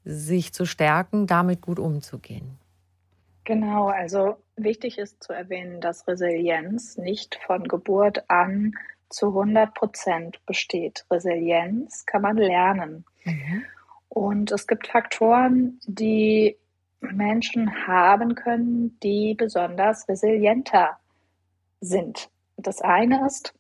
[0.04, 2.58] sich zu stärken, damit gut umzugehen.
[3.44, 8.74] Genau, also wichtig ist zu erwähnen, dass Resilienz nicht von Geburt an
[9.10, 11.06] zu 100 Prozent besteht.
[11.12, 13.06] Resilienz kann man lernen.
[13.24, 13.64] Mhm.
[14.16, 16.56] Und es gibt Faktoren, die
[17.02, 20.98] Menschen haben können, die besonders resilienter
[21.82, 22.30] sind.
[22.56, 23.54] Das eine ist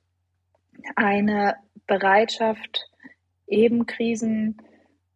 [0.95, 2.89] eine Bereitschaft,
[3.47, 4.61] eben Krisen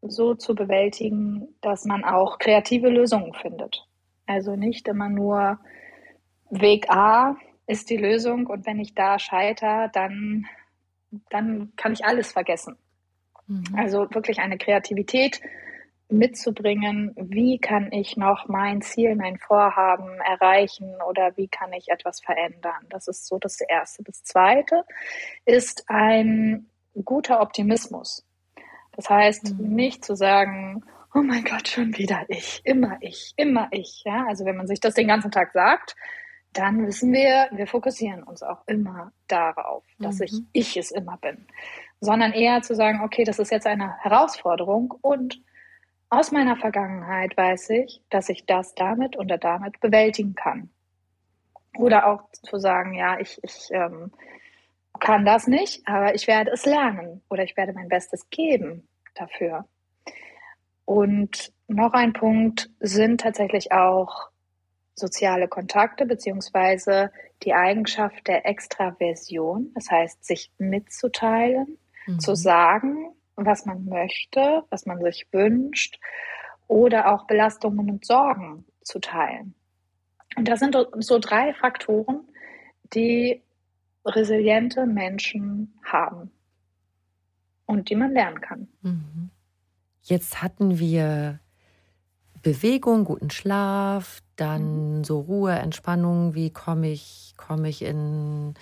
[0.02, 3.88] so zu bewältigen, dass man auch kreative Lösungen findet.
[4.25, 5.58] Also nicht immer nur
[6.49, 10.47] Weg A ist die Lösung und wenn ich da scheitere, dann,
[11.30, 12.75] dann kann ich alles vergessen.
[13.49, 13.65] Mhm.
[13.75, 15.41] Also wirklich eine Kreativität
[16.12, 22.19] mitzubringen, wie kann ich noch mein Ziel, mein Vorhaben erreichen oder wie kann ich etwas
[22.19, 22.88] verändern.
[22.89, 24.03] Das ist so das Erste.
[24.03, 24.85] Das Zweite
[25.45, 26.67] ist ein
[27.05, 28.25] guter Optimismus.
[28.93, 29.75] Das heißt, mhm.
[29.75, 30.83] nicht zu sagen,
[31.13, 34.03] oh mein Gott, schon wieder ich, immer ich, immer ich.
[34.05, 35.95] Ja, also wenn man sich das den ganzen Tag sagt,
[36.53, 40.25] dann wissen wir, wir fokussieren uns auch immer darauf, dass mhm.
[40.25, 41.45] ich ich es immer bin,
[42.01, 45.41] sondern eher zu sagen, okay, das ist jetzt eine Herausforderung und
[46.09, 50.69] aus meiner Vergangenheit weiß ich, dass ich das damit oder damit bewältigen kann.
[51.77, 54.12] Oder auch zu sagen, ja, ich, ich ähm,
[54.99, 59.65] kann das nicht, aber ich werde es lernen oder ich werde mein Bestes geben dafür.
[60.85, 64.29] Und noch ein Punkt sind tatsächlich auch
[64.95, 67.12] soziale Kontakte beziehungsweise
[67.43, 71.77] die Eigenschaft der Extraversion, das heißt, sich mitzuteilen,
[72.10, 72.19] mhm.
[72.19, 76.00] zu sagen, was man möchte, was man sich wünscht
[76.67, 79.56] oder auch Belastungen und Sorgen zu teilen.
[80.36, 82.22] Und das sind so drei Faktoren,
[82.93, 83.41] die
[84.06, 86.32] resiliente Menschen haben
[87.65, 88.67] und die man lernen kann.
[88.82, 89.30] Mhm.
[90.02, 91.39] Jetzt hatten wir
[92.41, 95.04] Bewegung, guten Schlaf, dann mhm.
[95.04, 98.54] so Ruhe, Entspannung, wie komme ich, komme ich in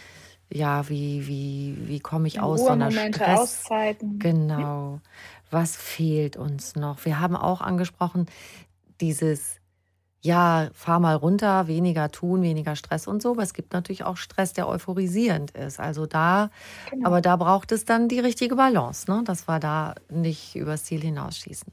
[0.50, 3.40] ja, wie, wie, wie komme ich aus so einer Stress?
[3.40, 4.20] Auszeiten.
[4.20, 5.00] Genau.
[5.50, 7.04] Was fehlt uns noch?
[7.06, 8.28] Wir haben auch angesprochen,
[9.02, 9.60] dieses,
[10.22, 13.32] ja, fahr mal runter, weniger tun, weniger Stress und so.
[13.32, 15.80] Aber es gibt natürlich auch Stress, der euphorisierend ist.
[15.80, 16.50] Also da,
[16.90, 17.08] genau.
[17.08, 19.24] aber da braucht es dann die richtige Balance, ne?
[19.26, 21.72] dass wir da nicht übers Ziel hinausschießen.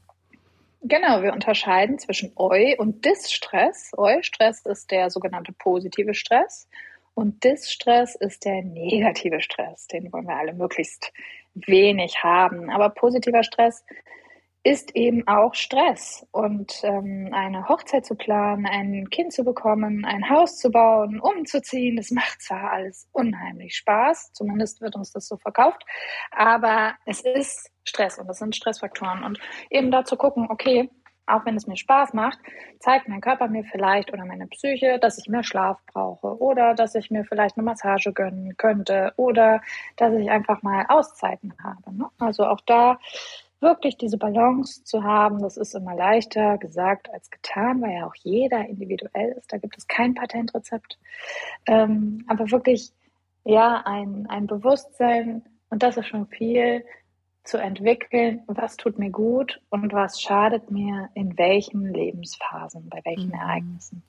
[0.87, 3.91] Genau, wir unterscheiden zwischen Eu und Distress.
[3.97, 6.67] Eu-Stress ist der sogenannte positive Stress
[7.15, 9.87] und Distress ist der negative Stress.
[9.87, 11.11] Den wollen wir alle möglichst
[11.55, 12.69] wenig haben.
[12.69, 13.83] Aber positiver Stress
[14.63, 16.27] ist eben auch Stress.
[16.31, 21.95] Und ähm, eine Hochzeit zu planen, ein Kind zu bekommen, ein Haus zu bauen, umzuziehen,
[21.95, 25.83] das macht zwar alles unheimlich Spaß, zumindest wird uns das so verkauft,
[26.31, 29.23] aber es ist Stress und das sind Stressfaktoren.
[29.23, 30.89] Und eben da zu gucken, okay,
[31.27, 32.39] auch wenn es mir Spaß macht,
[32.79, 36.95] zeigt mein Körper mir vielleicht oder meine Psyche, dass ich mehr Schlaf brauche oder dass
[36.95, 39.61] ich mir vielleicht eine Massage gönnen könnte oder
[39.97, 41.95] dass ich einfach mal Auszeiten habe.
[41.95, 42.05] Ne?
[42.19, 42.99] Also auch da
[43.61, 48.15] wirklich diese Balance zu haben, das ist immer leichter gesagt als getan, weil ja auch
[48.15, 49.51] jeder individuell ist.
[49.51, 50.99] Da gibt es kein Patentrezept.
[51.65, 52.91] Ähm, aber wirklich,
[53.43, 56.85] ja, ein, ein Bewusstsein, und das ist schon viel,
[57.45, 63.27] zu entwickeln, was tut mir gut und was schadet mir in welchen Lebensphasen, bei welchen
[63.27, 63.33] mhm.
[63.33, 64.03] Ereignissen.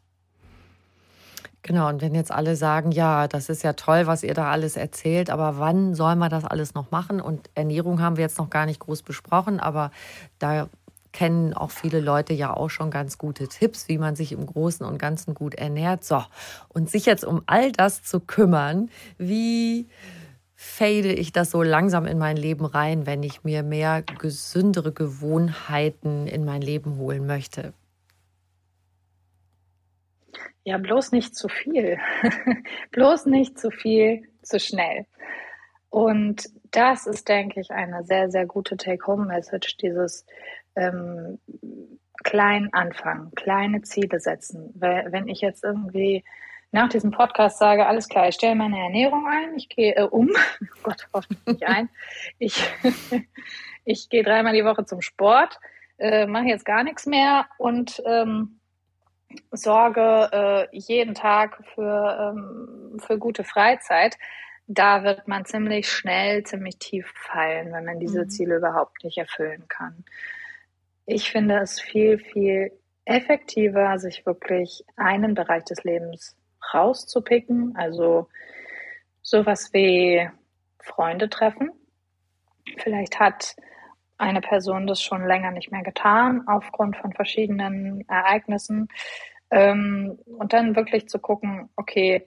[1.63, 4.77] Genau, und wenn jetzt alle sagen, ja, das ist ja toll, was ihr da alles
[4.77, 7.21] erzählt, aber wann soll man das alles noch machen?
[7.21, 9.91] Und Ernährung haben wir jetzt noch gar nicht groß besprochen, aber
[10.39, 10.69] da
[11.13, 14.87] kennen auch viele Leute ja auch schon ganz gute Tipps, wie man sich im Großen
[14.87, 16.05] und Ganzen gut ernährt.
[16.05, 16.23] So,
[16.69, 19.89] und sich jetzt um all das zu kümmern, wie
[20.57, 26.27] fade ich das so langsam in mein Leben rein, wenn ich mir mehr gesündere Gewohnheiten
[26.27, 27.75] in mein Leben holen möchte?
[30.65, 31.99] Ja, bloß nicht zu viel.
[32.91, 35.07] bloß nicht zu viel, zu schnell.
[35.91, 40.27] Und das ist, denke ich, eine sehr, sehr gute Take-Home-Message, dieses
[40.75, 41.39] ähm,
[42.25, 44.73] klein anfangen, kleine Ziele setzen.
[44.75, 46.25] Weil wenn ich jetzt irgendwie
[46.73, 50.31] nach diesem Podcast sage, alles klar, ich stelle meine Ernährung ein, ich gehe äh, um,
[50.61, 51.89] oh Gott, hoffentlich nicht ein,
[52.39, 52.63] ich,
[53.85, 55.59] ich gehe dreimal die Woche zum Sport,
[55.99, 58.61] äh, mache jetzt gar nichts mehr und ähm,
[59.51, 64.17] sorge äh, jeden Tag für, ähm, für gute Freizeit,
[64.67, 68.31] da wird man ziemlich schnell, ziemlich tief fallen, wenn man diese mhm.
[68.31, 70.05] Ziele überhaupt nicht erfüllen kann.
[71.07, 72.73] Ich finde es viel, viel
[73.05, 76.37] effektiver, sich wirklich einen Bereich des Lebens
[76.75, 77.77] rauszupicken.
[77.77, 78.29] Also
[79.23, 80.29] sowas wie
[80.81, 81.71] Freunde treffen.
[82.79, 83.57] Vielleicht hat
[84.19, 88.89] eine Person das schon länger nicht mehr getan, aufgrund von verschiedenen Ereignissen.
[89.51, 92.27] Ähm, und dann wirklich zu gucken, okay,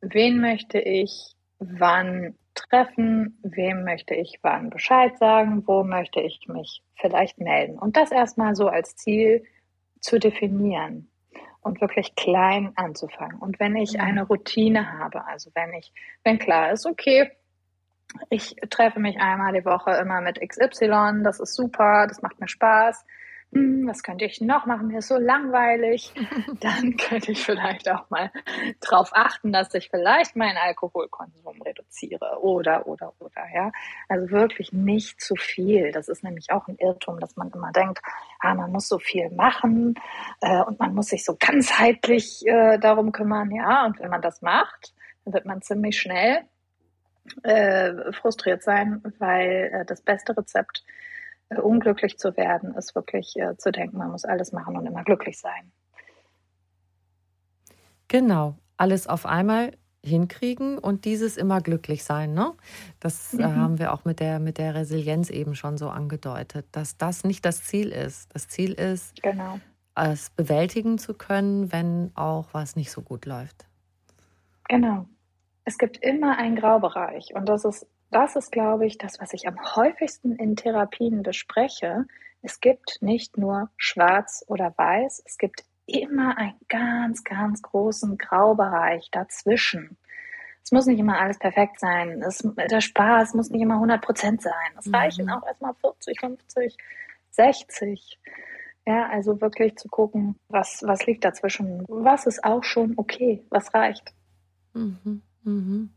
[0.00, 6.82] wen möchte ich wann treffen, wem möchte ich wann Bescheid sagen, wo möchte ich mich
[6.94, 7.78] vielleicht melden.
[7.78, 9.44] Und das erstmal so als Ziel
[10.00, 11.10] zu definieren
[11.68, 13.38] und wirklich klein anzufangen.
[13.38, 15.92] Und wenn ich eine Routine habe, also wenn ich,
[16.24, 17.30] wenn klar ist, okay,
[18.30, 22.48] ich treffe mich einmal die Woche immer mit XY, das ist super, das macht mir
[22.48, 23.04] Spaß
[23.50, 24.88] was könnte ich noch machen?
[24.88, 26.12] Mir ist so langweilig.
[26.60, 28.30] Dann könnte ich vielleicht auch mal
[28.80, 33.72] darauf achten, dass ich vielleicht meinen Alkoholkonsum reduziere oder, oder, oder, ja.
[34.08, 35.92] Also wirklich nicht zu viel.
[35.92, 38.00] Das ist nämlich auch ein Irrtum, dass man immer denkt,
[38.40, 39.94] ah, man muss so viel machen
[40.42, 43.86] äh, und man muss sich so ganzheitlich äh, darum kümmern, ja.
[43.86, 44.92] Und wenn man das macht,
[45.24, 46.42] dann wird man ziemlich schnell
[47.42, 51.07] äh, frustriert sein, weil äh, das beste Rezept äh,
[51.56, 55.38] unglücklich zu werden, ist wirklich äh, zu denken, man muss alles machen und immer glücklich
[55.38, 55.72] sein.
[58.08, 59.72] Genau, alles auf einmal
[60.04, 62.32] hinkriegen und dieses immer glücklich sein.
[62.32, 62.52] Ne?
[63.00, 63.42] Das äh, mhm.
[63.42, 67.24] äh, haben wir auch mit der, mit der Resilienz eben schon so angedeutet, dass das
[67.24, 68.32] nicht das Ziel ist.
[68.34, 69.58] Das Ziel ist, genau.
[69.94, 73.66] es bewältigen zu können, wenn auch was nicht so gut läuft.
[74.68, 75.06] Genau.
[75.64, 79.46] Es gibt immer einen Graubereich und das ist das ist, glaube ich, das, was ich
[79.46, 82.06] am häufigsten in Therapien bespreche.
[82.42, 89.08] Es gibt nicht nur schwarz oder weiß, es gibt immer einen ganz, ganz großen Graubereich
[89.10, 89.96] dazwischen.
[90.62, 92.22] Es muss nicht immer alles perfekt sein.
[92.22, 94.52] Es, der Spaß muss nicht immer 100 Prozent sein.
[94.78, 94.94] Es mhm.
[94.94, 96.76] reichen auch erstmal 40, 50,
[97.30, 98.18] 60.
[98.86, 101.84] Ja, also wirklich zu gucken, was, was liegt dazwischen.
[101.88, 103.44] Was ist auch schon okay?
[103.48, 104.12] Was reicht?
[104.74, 105.22] Mhm.
[105.42, 105.90] Mhm.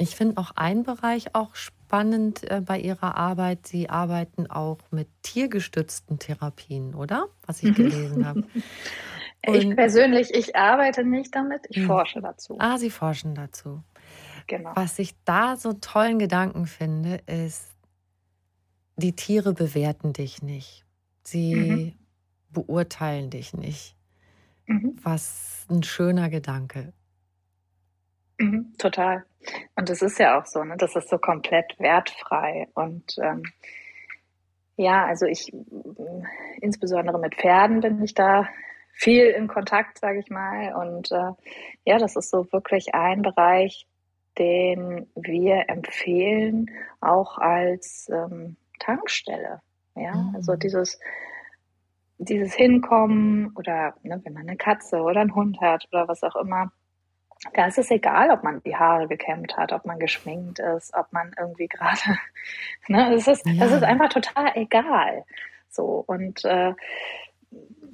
[0.00, 3.66] Ich finde auch einen Bereich auch spannend äh, bei Ihrer Arbeit.
[3.66, 7.26] Sie arbeiten auch mit tiergestützten Therapien, oder?
[7.44, 7.74] Was ich mhm.
[7.74, 8.44] gelesen habe.
[9.42, 11.86] ich persönlich, ich arbeite nicht damit, ich hm.
[11.86, 12.56] forsche dazu.
[12.58, 13.82] Ah, Sie forschen dazu.
[14.46, 14.72] Genau.
[14.74, 17.68] Was ich da so tollen Gedanken finde, ist,
[18.96, 20.86] die Tiere bewerten dich nicht.
[21.24, 21.92] Sie mhm.
[22.48, 23.96] beurteilen dich nicht.
[24.64, 24.96] Mhm.
[25.02, 26.94] Was ein schöner Gedanke.
[28.40, 29.24] Mhm, total.
[29.76, 30.76] Und das ist ja auch so, ne?
[30.78, 32.68] Das ist so komplett wertfrei.
[32.74, 33.42] Und ähm,
[34.76, 35.52] ja, also ich
[36.60, 38.48] insbesondere mit Pferden bin ich da
[38.92, 40.74] viel in Kontakt, sage ich mal.
[40.74, 41.32] Und äh,
[41.84, 43.86] ja, das ist so wirklich ein Bereich,
[44.38, 46.70] den wir empfehlen,
[47.00, 49.60] auch als ähm, Tankstelle.
[49.96, 50.34] Ja, mhm.
[50.34, 50.98] also dieses
[52.16, 56.36] dieses Hinkommen oder ne, wenn man eine Katze oder einen Hund hat oder was auch
[56.36, 56.70] immer,
[57.54, 61.12] da ist es egal, ob man die Haare gekämmt hat, ob man geschminkt ist, ob
[61.12, 62.18] man irgendwie gerade,
[62.88, 63.64] ne, es ist, ja.
[63.64, 65.24] das ist einfach total egal.
[65.68, 66.74] So, und äh,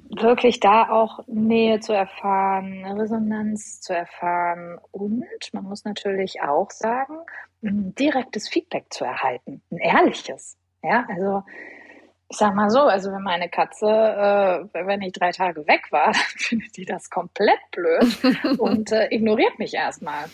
[0.09, 7.17] wirklich da auch Nähe zu erfahren, Resonanz zu erfahren und man muss natürlich auch sagen,
[7.63, 10.57] ein direktes Feedback zu erhalten, ein ehrliches.
[10.83, 11.43] Ja, also
[12.29, 16.05] ich sag mal so, also wenn meine Katze, äh, wenn ich drei Tage weg war,
[16.07, 20.25] dann findet die das komplett blöd und äh, ignoriert mich erstmal.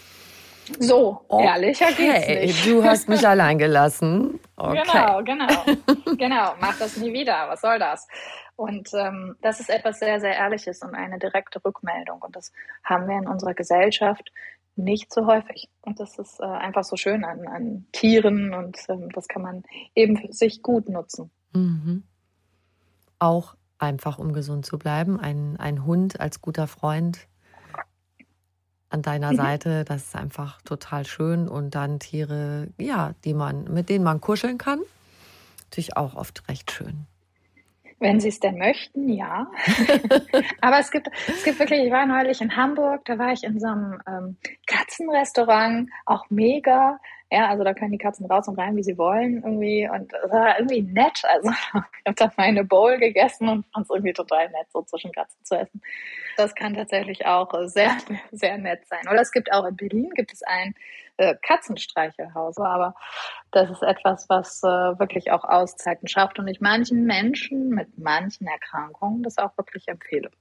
[0.80, 1.46] So, okay.
[1.46, 2.66] ehrlicher geht's nicht.
[2.68, 4.40] Du hast mich allein gelassen.
[4.56, 4.82] Okay.
[4.86, 6.16] Genau, genau.
[6.18, 7.50] genau, mach das nie wieder.
[7.50, 8.08] Was soll das?
[8.56, 12.22] Und ähm, das ist etwas sehr, sehr Ehrliches und eine direkte Rückmeldung.
[12.22, 14.32] Und das haben wir in unserer Gesellschaft
[14.76, 15.70] nicht so häufig.
[15.82, 19.64] Und das ist äh, einfach so schön an, an Tieren und ähm, das kann man
[19.96, 21.30] eben für sich gut nutzen.
[21.54, 22.04] Mhm.
[23.20, 25.20] Auch einfach, um gesund zu bleiben.
[25.20, 27.28] Ein, ein Hund als guter Freund
[28.90, 29.38] an deiner mhm.
[29.38, 31.48] Seite, das ist einfach total schön.
[31.48, 34.80] Und dann Tiere, ja, die man, mit denen man kuscheln kann.
[35.66, 37.08] Natürlich auch oft recht schön.
[38.00, 39.48] Wenn Sie es denn möchten, ja.
[40.62, 43.60] Aber es gibt, es gibt wirklich, ich war neulich in Hamburg, da war ich in
[43.60, 44.38] so einem ähm,
[44.68, 47.00] Katzenrestaurant, auch mega.
[47.32, 49.90] Ja, also da können die Katzen raus und rein, wie sie wollen irgendwie.
[49.92, 51.24] Und es war irgendwie nett.
[51.24, 51.74] Also ich
[52.06, 55.56] habe dann meine Bowl gegessen und fand es irgendwie total nett, so zwischen Katzen zu
[55.56, 55.82] essen.
[56.38, 57.98] Das kann tatsächlich auch sehr,
[58.32, 59.08] sehr nett sein.
[59.10, 60.76] Oder es gibt auch in Berlin gibt es ein
[61.18, 62.58] äh, Katzenstreichelhaus.
[62.58, 62.96] Aber
[63.52, 68.48] das ist etwas, was äh, wirklich auch Auszeiten schafft und ich manchen Menschen mit manchen
[68.48, 70.32] Erkrankungen das auch wirklich empfehle.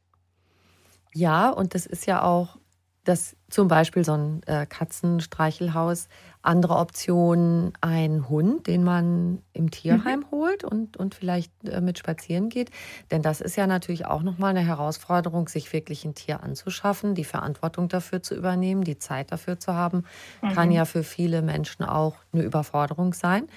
[1.14, 2.56] Ja, und das ist ja auch
[3.04, 6.08] dass zum Beispiel so ein äh, Katzenstreichelhaus,
[6.40, 10.30] andere Optionen, ein Hund, den man im Tierheim mhm.
[10.30, 12.70] holt und, und vielleicht äh, mit spazieren geht.
[13.10, 17.24] Denn das ist ja natürlich auch nochmal eine Herausforderung, sich wirklich ein Tier anzuschaffen, die
[17.24, 20.04] Verantwortung dafür zu übernehmen, die Zeit dafür zu haben,
[20.40, 20.52] mhm.
[20.52, 23.48] kann ja für viele Menschen auch eine Überforderung sein.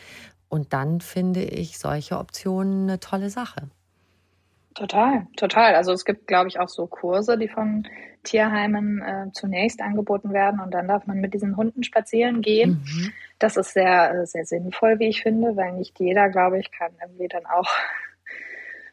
[0.49, 3.69] Und dann finde ich solche Optionen eine tolle Sache.
[4.75, 5.73] Total, total.
[5.75, 7.87] Also es gibt, glaube ich, auch so Kurse, die von
[8.23, 12.83] Tierheimen äh, zunächst angeboten werden und dann darf man mit diesen Hunden spazieren gehen.
[12.85, 13.13] Mhm.
[13.39, 17.29] Das ist sehr, sehr sinnvoll, wie ich finde, weil nicht jeder, glaube ich, kann irgendwie
[17.29, 17.69] dann auch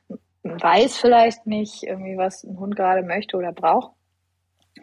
[0.44, 3.92] weiß vielleicht nicht irgendwie, was ein Hund gerade möchte oder braucht.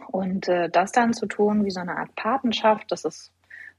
[0.07, 3.31] Und äh, das dann zu tun, wie so eine Art Patenschaft, das ist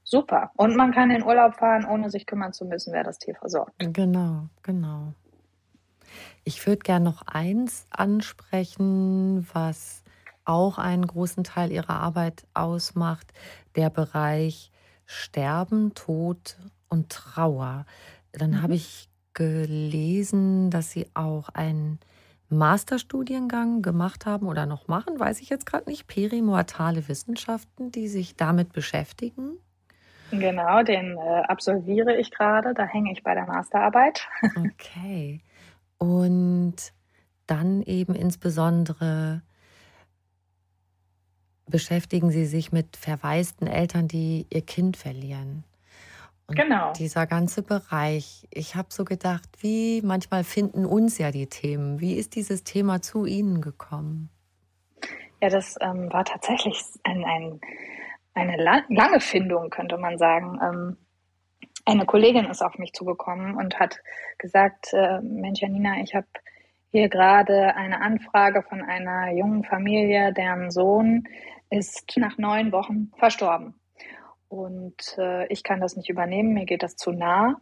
[0.03, 0.51] super.
[0.55, 3.73] Und man kann in Urlaub fahren, ohne sich kümmern zu müssen, wer das Tier versorgt.
[3.77, 5.13] Genau, genau.
[6.43, 10.03] Ich würde gerne noch eins ansprechen, was
[10.45, 13.31] auch einen großen Teil Ihrer Arbeit ausmacht,
[13.75, 14.71] der Bereich
[15.05, 16.57] Sterben, Tod
[16.89, 17.85] und Trauer.
[18.31, 18.61] Dann mhm.
[18.61, 21.99] habe ich gelesen, dass Sie auch einen
[22.49, 28.35] Masterstudiengang gemacht haben oder noch machen, weiß ich jetzt gerade nicht, perimortale Wissenschaften, die sich
[28.35, 29.57] damit beschäftigen.
[30.31, 34.27] Genau, den äh, absolviere ich gerade, da hänge ich bei der Masterarbeit.
[34.57, 35.41] okay.
[36.01, 36.93] Und
[37.45, 39.43] dann eben insbesondere
[41.67, 45.63] beschäftigen Sie sich mit verwaisten Eltern, die ihr Kind verlieren.
[46.47, 46.91] Und genau.
[46.93, 48.47] Dieser ganze Bereich.
[48.49, 51.99] Ich habe so gedacht, wie manchmal finden uns ja die Themen.
[51.99, 54.31] Wie ist dieses Thema zu Ihnen gekommen?
[55.39, 57.61] Ja, das ähm, war tatsächlich ein, ein,
[58.33, 58.57] eine
[58.89, 60.59] lange Findung, könnte man sagen.
[60.63, 60.97] Ähm,
[61.85, 63.99] eine Kollegin ist auf mich zugekommen und hat
[64.37, 66.27] gesagt, äh, Mensch, Janina, ich habe
[66.91, 71.27] hier gerade eine Anfrage von einer jungen Familie, deren Sohn
[71.69, 73.75] ist nach neun Wochen verstorben.
[74.49, 77.61] Und äh, ich kann das nicht übernehmen, mir geht das zu nah.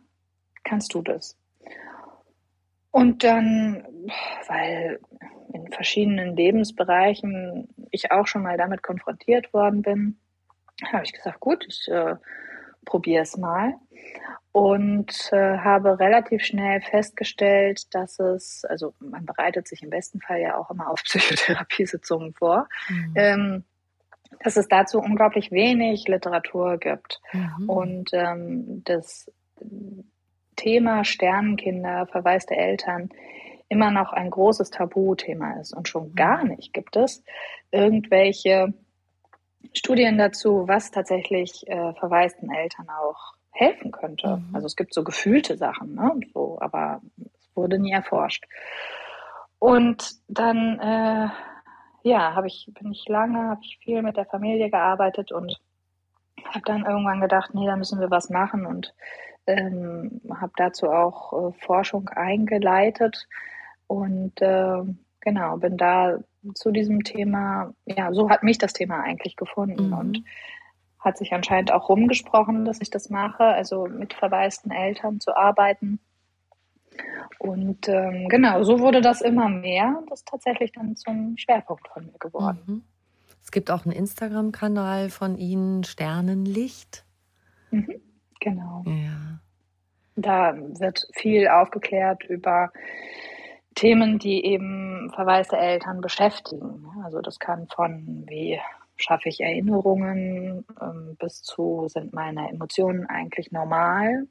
[0.64, 1.38] Kannst du das?
[2.92, 3.86] Und dann,
[4.48, 5.00] weil
[5.54, 10.20] in verschiedenen Lebensbereichen ich auch schon mal damit konfrontiert worden bin,
[10.92, 12.16] habe ich gesagt, gut, ich äh,
[12.90, 13.76] probiere es mal
[14.52, 20.42] und äh, habe relativ schnell festgestellt, dass es, also man bereitet sich im besten Fall
[20.42, 23.14] ja auch immer auf Psychotherapiesitzungen vor, mhm.
[23.16, 23.64] ähm,
[24.44, 27.22] dass es dazu unglaublich wenig Literatur gibt.
[27.32, 27.70] Mhm.
[27.70, 29.32] Und ähm, das
[30.56, 33.10] Thema Sternenkinder, verwaiste Eltern
[33.70, 35.76] immer noch ein großes Tabuthema ist.
[35.76, 36.16] Und schon mhm.
[36.16, 37.24] gar nicht gibt es
[37.72, 38.74] irgendwelche
[39.74, 44.38] Studien dazu, was tatsächlich äh, verwaisten Eltern auch helfen könnte.
[44.38, 44.56] Mhm.
[44.56, 46.20] Also es gibt so gefühlte Sachen, ne?
[46.34, 48.46] so, aber es wurde nie erforscht.
[49.60, 51.30] Und dann äh,
[52.04, 55.60] ja, habe ich, bin ich lange, habe ich viel mit der Familie gearbeitet und
[56.46, 58.94] habe dann irgendwann gedacht, nee, da müssen wir was machen und
[59.48, 63.28] ähm, habe dazu auch äh, Forschung eingeleitet
[63.88, 64.82] und äh,
[65.22, 66.20] genau, bin da
[66.56, 69.98] zu diesem Thema, ja, so hat mich das Thema eigentlich gefunden mhm.
[69.98, 70.24] und
[71.00, 76.00] hat sich anscheinend auch rumgesprochen, dass ich das mache, also mit verwaisten Eltern zu arbeiten.
[77.38, 80.04] Und ähm, genau, so wurde das immer mehr.
[80.10, 82.60] Das ist tatsächlich dann zum Schwerpunkt von mir geworden.
[82.66, 82.84] Mhm.
[83.42, 87.06] Es gibt auch einen Instagram-Kanal von Ihnen, Sternenlicht.
[87.72, 88.02] Mhm,
[88.42, 88.84] genau.
[88.86, 89.40] Ja.
[90.16, 92.72] Da wird viel aufgeklärt über
[93.80, 96.86] Themen, die eben verwaiste Eltern beschäftigen.
[97.06, 98.60] Also das kann von wie
[98.98, 104.28] schaffe ich Erinnerungen ähm, bis zu sind meine Emotionen eigentlich normal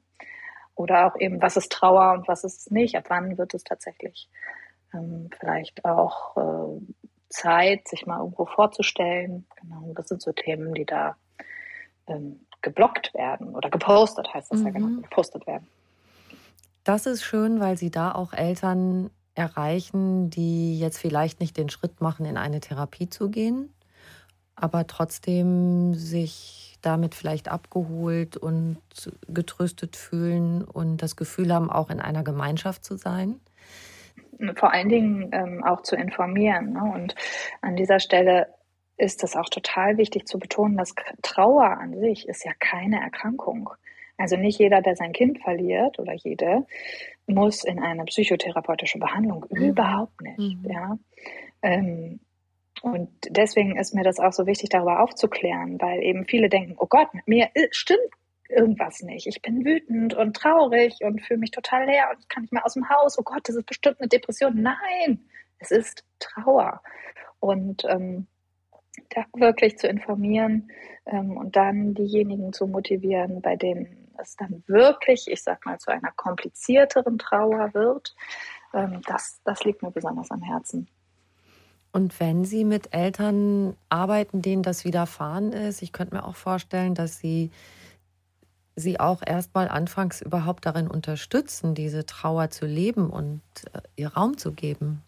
[0.75, 2.95] oder auch eben, was ist Trauer und was ist es nicht?
[2.95, 4.29] Ab wann wird es tatsächlich
[4.93, 6.81] ähm, vielleicht auch äh,
[7.29, 9.47] Zeit, sich mal irgendwo vorzustellen?
[9.59, 11.15] Genau, das sind so Themen, die da
[12.05, 14.65] ähm, geblockt werden oder gepostet heißt das mhm.
[14.67, 15.67] ja genau, gepostet werden.
[16.83, 19.09] Das ist schön, weil Sie da auch Eltern
[19.39, 23.73] erreichen, die jetzt vielleicht nicht den Schritt machen, in eine Therapie zu gehen,
[24.55, 28.77] aber trotzdem sich damit vielleicht abgeholt und
[29.27, 33.39] getröstet fühlen und das Gefühl haben, auch in einer Gemeinschaft zu sein?
[34.55, 36.73] Vor allen Dingen ähm, auch zu informieren.
[36.73, 36.91] Ne?
[36.93, 37.15] Und
[37.61, 38.47] an dieser Stelle
[38.95, 43.69] ist es auch total wichtig zu betonen, dass Trauer an sich ist ja keine Erkrankung.
[44.17, 46.65] Also nicht jeder, der sein Kind verliert oder jede,
[47.29, 49.45] muss in eine psychotherapeutische Behandlung.
[49.49, 49.69] Mhm.
[49.69, 50.39] Überhaupt nicht.
[50.39, 50.65] Mhm.
[50.69, 50.97] Ja.
[51.61, 52.19] Ähm,
[52.81, 56.87] und deswegen ist mir das auch so wichtig, darüber aufzuklären, weil eben viele denken, oh
[56.87, 57.99] Gott, mit mir stimmt
[58.47, 59.27] irgendwas nicht.
[59.27, 62.65] Ich bin wütend und traurig und fühle mich total leer und ich kann nicht mehr
[62.65, 63.19] aus dem Haus.
[63.19, 64.61] Oh Gott, das ist bestimmt eine Depression.
[64.61, 65.19] Nein,
[65.59, 66.81] es ist Trauer.
[67.39, 68.27] Und ähm,
[69.09, 70.71] da wirklich zu informieren
[71.05, 75.91] ähm, und dann diejenigen zu motivieren, bei denen es dann wirklich, ich sag mal, zu
[75.91, 78.15] einer komplizierteren Trauer wird,
[78.73, 80.87] ähm, das, das liegt mir besonders am Herzen.
[81.91, 86.93] Und wenn Sie mit Eltern arbeiten, denen das widerfahren ist, ich könnte mir auch vorstellen,
[86.93, 87.51] dass Sie
[88.79, 93.41] sie auch erstmal anfangs überhaupt darin unterstützen, diese Trauer zu leben und
[93.73, 95.03] äh, ihr Raum zu geben.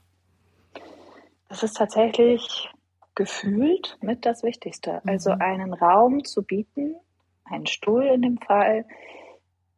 [1.49, 2.69] Das ist tatsächlich
[3.15, 5.01] gefühlt mit das Wichtigste.
[5.05, 5.41] Also mhm.
[5.41, 6.95] einen Raum zu bieten,
[7.51, 8.85] einen Stuhl in dem Fall,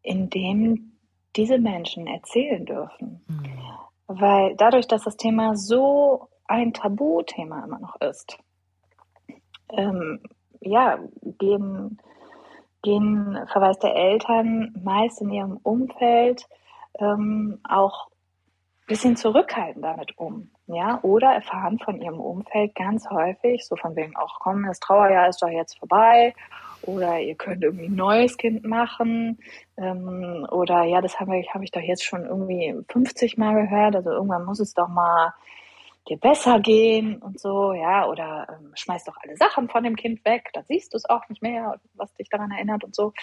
[0.01, 0.93] in dem
[1.36, 3.24] diese Menschen erzählen dürfen.
[3.28, 3.59] Mhm.
[4.07, 8.38] Weil dadurch, dass das Thema so ein Tabuthema immer noch ist,
[9.69, 10.21] ähm,
[10.61, 10.99] ja,
[11.39, 11.99] gehen
[12.84, 16.47] gehen verwaiste Eltern meist in ihrem Umfeld
[16.99, 20.51] ähm, auch ein bisschen zurückhaltend damit um.
[20.67, 25.30] Ja, oder erfahren von ihrem Umfeld ganz häufig, so von wegen, ach komm, das Trauerjahr
[25.30, 26.34] ist doch jetzt vorbei
[26.84, 29.39] oder ihr könnt irgendwie ein neues Kind machen
[29.77, 33.95] ähm, oder ja, das habe ich, hab ich doch jetzt schon irgendwie 50 Mal gehört,
[33.95, 35.34] also irgendwann muss es doch mal
[36.09, 40.25] dir besser gehen und so, ja, oder ähm, schmeiß doch alle Sachen von dem Kind
[40.25, 43.13] weg, dann siehst du es auch nicht mehr, was dich daran erinnert und so.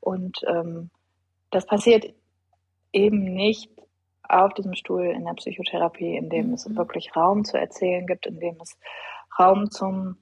[0.00, 0.90] Und ähm,
[1.50, 2.14] das passiert
[2.92, 3.70] eben nicht
[4.22, 6.54] auf diesem Stuhl in der Psychotherapie, in dem mhm.
[6.54, 8.78] es wirklich Raum zu erzählen gibt, in dem es
[9.38, 10.16] Raum zum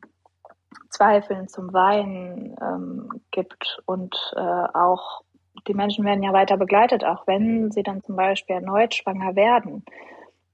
[0.91, 5.23] Zweifeln, zum Weinen ähm, gibt und äh, auch
[5.67, 9.85] die Menschen werden ja weiter begleitet, auch wenn sie dann zum Beispiel erneut schwanger werden,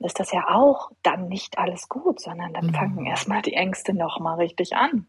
[0.01, 2.75] ist das ja auch dann nicht alles gut, sondern dann mhm.
[2.75, 5.07] fangen erstmal die Ängste nochmal richtig an.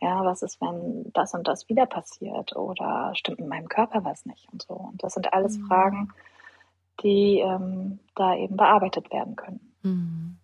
[0.00, 4.26] Ja, was ist, wenn das und das wieder passiert oder stimmt in meinem Körper was
[4.26, 4.74] nicht und so.
[4.74, 5.66] Und das sind alles mhm.
[5.66, 6.08] Fragen,
[7.02, 9.72] die ähm, da eben bearbeitet werden können.
[9.82, 10.38] Mhm.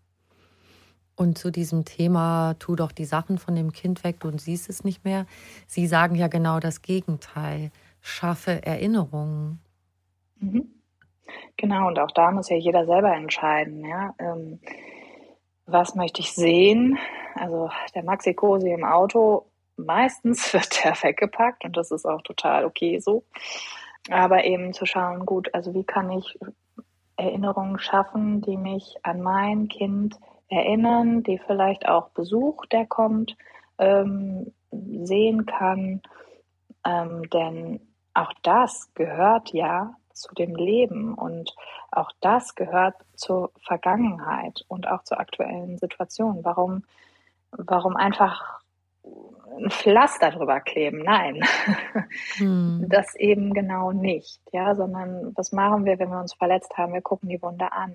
[1.15, 4.83] Und zu diesem Thema, tu doch die Sachen von dem Kind weg, du siehst es
[4.83, 5.27] nicht mehr.
[5.67, 7.71] Sie sagen ja genau das Gegenteil.
[8.01, 9.61] Schaffe Erinnerungen.
[10.41, 10.69] Mhm.
[11.57, 14.15] Genau, und auch da muss ja jeder selber entscheiden, ja.
[14.19, 14.59] Ähm,
[15.67, 16.99] was möchte ich sehen?
[17.35, 19.47] Also der Maxi-Cosi im Auto,
[19.77, 23.25] meistens wird der weggepackt und das ist auch total okay so.
[24.11, 26.39] Aber eben zu schauen, gut, also wie kann ich
[27.17, 30.17] Erinnerungen schaffen, die mich an mein Kind
[30.51, 33.37] die vielleicht auch Besuch, der kommt,
[33.79, 36.03] ähm, sehen kann.
[36.85, 37.81] Ähm, denn
[38.15, 41.55] auch das gehört ja zu dem Leben und
[41.91, 46.41] auch das gehört zur Vergangenheit und auch zur aktuellen Situation.
[46.43, 46.85] Warum,
[47.51, 48.61] warum einfach
[49.57, 50.99] ein Pflaster drüber kleben?
[50.99, 51.41] Nein,
[52.37, 52.87] hm.
[52.91, 56.93] das eben genau nicht, ja, sondern was machen wir, wenn wir uns verletzt haben?
[56.93, 57.95] Wir gucken die Wunde an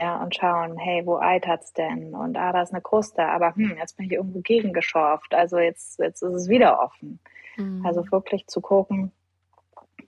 [0.00, 2.14] ja, und schauen, hey, wo eitert's denn?
[2.14, 5.98] Und ah, da ist eine Kruste, aber hm, jetzt bin ich irgendwo gegengeschorft, also jetzt,
[5.98, 7.18] jetzt ist es wieder offen.
[7.56, 7.84] Mhm.
[7.84, 9.12] Also wirklich zu gucken,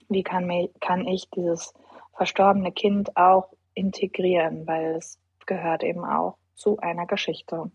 [0.09, 1.73] wie kann, mir, kann ich dieses
[2.13, 7.71] verstorbene Kind auch integrieren, weil es gehört eben auch zu einer Geschichte.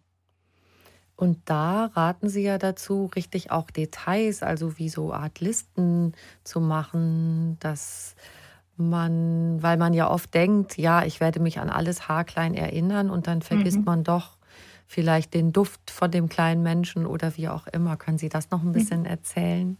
[1.16, 6.12] Und da raten Sie ja dazu, richtig auch Details, also wie so Art Listen
[6.44, 8.16] zu machen, dass
[8.76, 13.26] man, weil man ja oft denkt, ja, ich werde mich an alles haarklein erinnern und
[13.26, 13.84] dann vergisst mhm.
[13.84, 14.36] man doch
[14.86, 17.96] vielleicht den Duft von dem kleinen Menschen oder wie auch immer.
[17.96, 18.72] Können Sie das noch ein mhm.
[18.72, 19.06] bisschen mhm.
[19.06, 19.76] erzählen?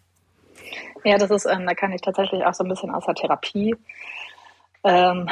[1.04, 3.76] Ja, das ist, ähm, da kann ich tatsächlich auch so ein bisschen aus der Therapie
[4.82, 5.28] ähm,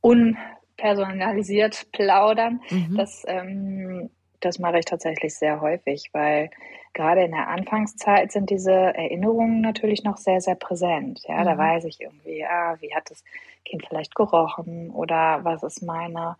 [0.00, 2.60] unpersonalisiert plaudern.
[2.70, 2.96] Mhm.
[2.96, 4.10] Das, ähm,
[4.44, 6.50] das mache ich tatsächlich sehr häufig, weil
[6.92, 11.22] gerade in der Anfangszeit sind diese Erinnerungen natürlich noch sehr, sehr präsent.
[11.26, 11.44] Ja, mhm.
[11.44, 13.24] da weiß ich irgendwie, ah, wie hat das
[13.64, 16.36] Kind vielleicht gerochen oder was ist meine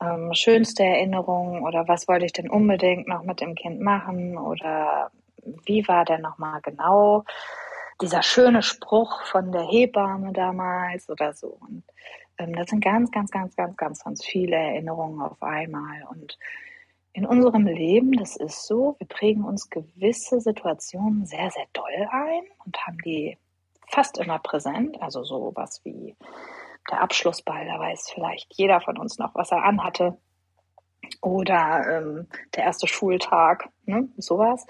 [0.00, 5.10] ähm, schönste Erinnerung oder was wollte ich denn unbedingt noch mit dem Kind machen oder
[5.64, 7.24] wie war der nochmal genau?
[8.00, 11.58] Dieser schöne Spruch von der Hebamme damals oder so.
[11.60, 11.82] Und
[12.38, 16.04] ähm, das sind ganz, ganz, ganz, ganz, ganz, ganz viele Erinnerungen auf einmal.
[16.10, 16.38] Und
[17.12, 22.42] in unserem Leben, das ist so, wir prägen uns gewisse Situationen sehr, sehr doll ein
[22.64, 23.36] und haben die
[23.88, 25.00] fast immer präsent.
[25.02, 26.16] Also so was wie
[26.90, 30.16] der Abschlussball, da weiß vielleicht jeder von uns noch, was er anhatte.
[31.20, 34.66] Oder ähm, der erste Schultag, ne, sowas.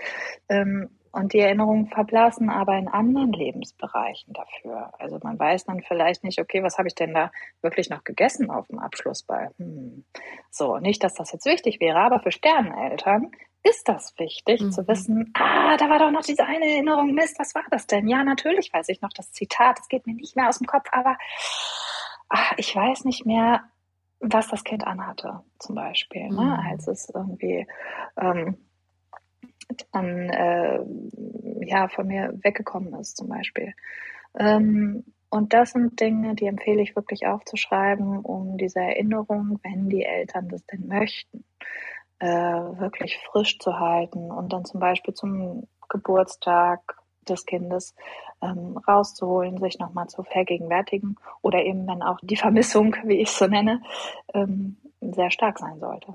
[0.48, 4.92] Ähm, und die Erinnerungen verblassen aber in anderen Lebensbereichen dafür.
[4.98, 7.30] Also man weiß dann vielleicht nicht, okay, was habe ich denn da
[7.62, 9.50] wirklich noch gegessen auf dem Abschlussball?
[9.58, 10.04] Hm.
[10.50, 13.30] So, nicht, dass das jetzt wichtig wäre, aber für Sterneneltern
[13.62, 14.72] ist das wichtig mhm.
[14.72, 18.08] zu wissen, ah, da war doch noch diese eine Erinnerung, Mist, was war das denn?
[18.08, 20.88] Ja, natürlich weiß ich noch das Zitat, es geht mir nicht mehr aus dem Kopf,
[20.92, 21.18] aber
[22.30, 23.64] ach, ich weiß nicht mehr,
[24.20, 26.30] was das Kind anhatte, zum Beispiel, ne?
[26.30, 26.36] mhm.
[26.36, 26.64] ne?
[26.70, 27.66] als es irgendwie
[28.16, 28.56] ähm,
[29.92, 30.80] dann äh,
[31.66, 33.74] ja von mir weggekommen ist zum Beispiel.
[34.38, 40.04] Ähm, und das sind Dinge, die empfehle ich wirklich aufzuschreiben, um diese Erinnerung, wenn die
[40.04, 41.44] Eltern das denn möchten,
[42.18, 46.96] äh, wirklich frisch zu halten und dann zum Beispiel zum Geburtstag
[47.28, 47.94] des Kindes
[48.42, 53.38] ähm, rauszuholen, sich nochmal zu vergegenwärtigen oder eben wenn auch die Vermissung, wie ich es
[53.38, 53.82] so nenne,
[54.34, 56.14] ähm, sehr stark sein sollte.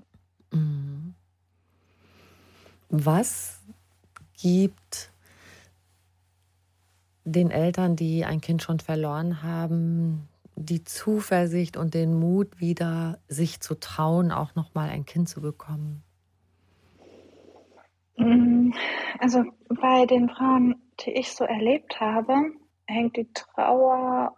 [0.52, 1.05] Mhm.
[3.04, 3.62] Was
[4.42, 5.12] gibt
[7.24, 13.60] den Eltern, die ein Kind schon verloren haben, die Zuversicht und den Mut wieder, sich
[13.60, 16.04] zu trauen, auch noch mal ein Kind zu bekommen?
[18.18, 18.72] Mm,
[19.20, 22.52] also bei den Frauen die ich so erlebt habe,
[22.86, 24.36] hängt die Trauer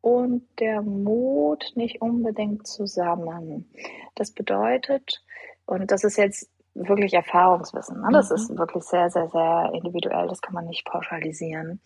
[0.00, 3.70] und der Mut nicht unbedingt zusammen.
[4.14, 5.24] Das bedeutet,
[5.64, 8.08] und das ist jetzt wirklich Erfahrungswissen, ne?
[8.12, 8.36] das mhm.
[8.36, 11.80] ist wirklich sehr, sehr, sehr individuell, das kann man nicht pauschalisieren.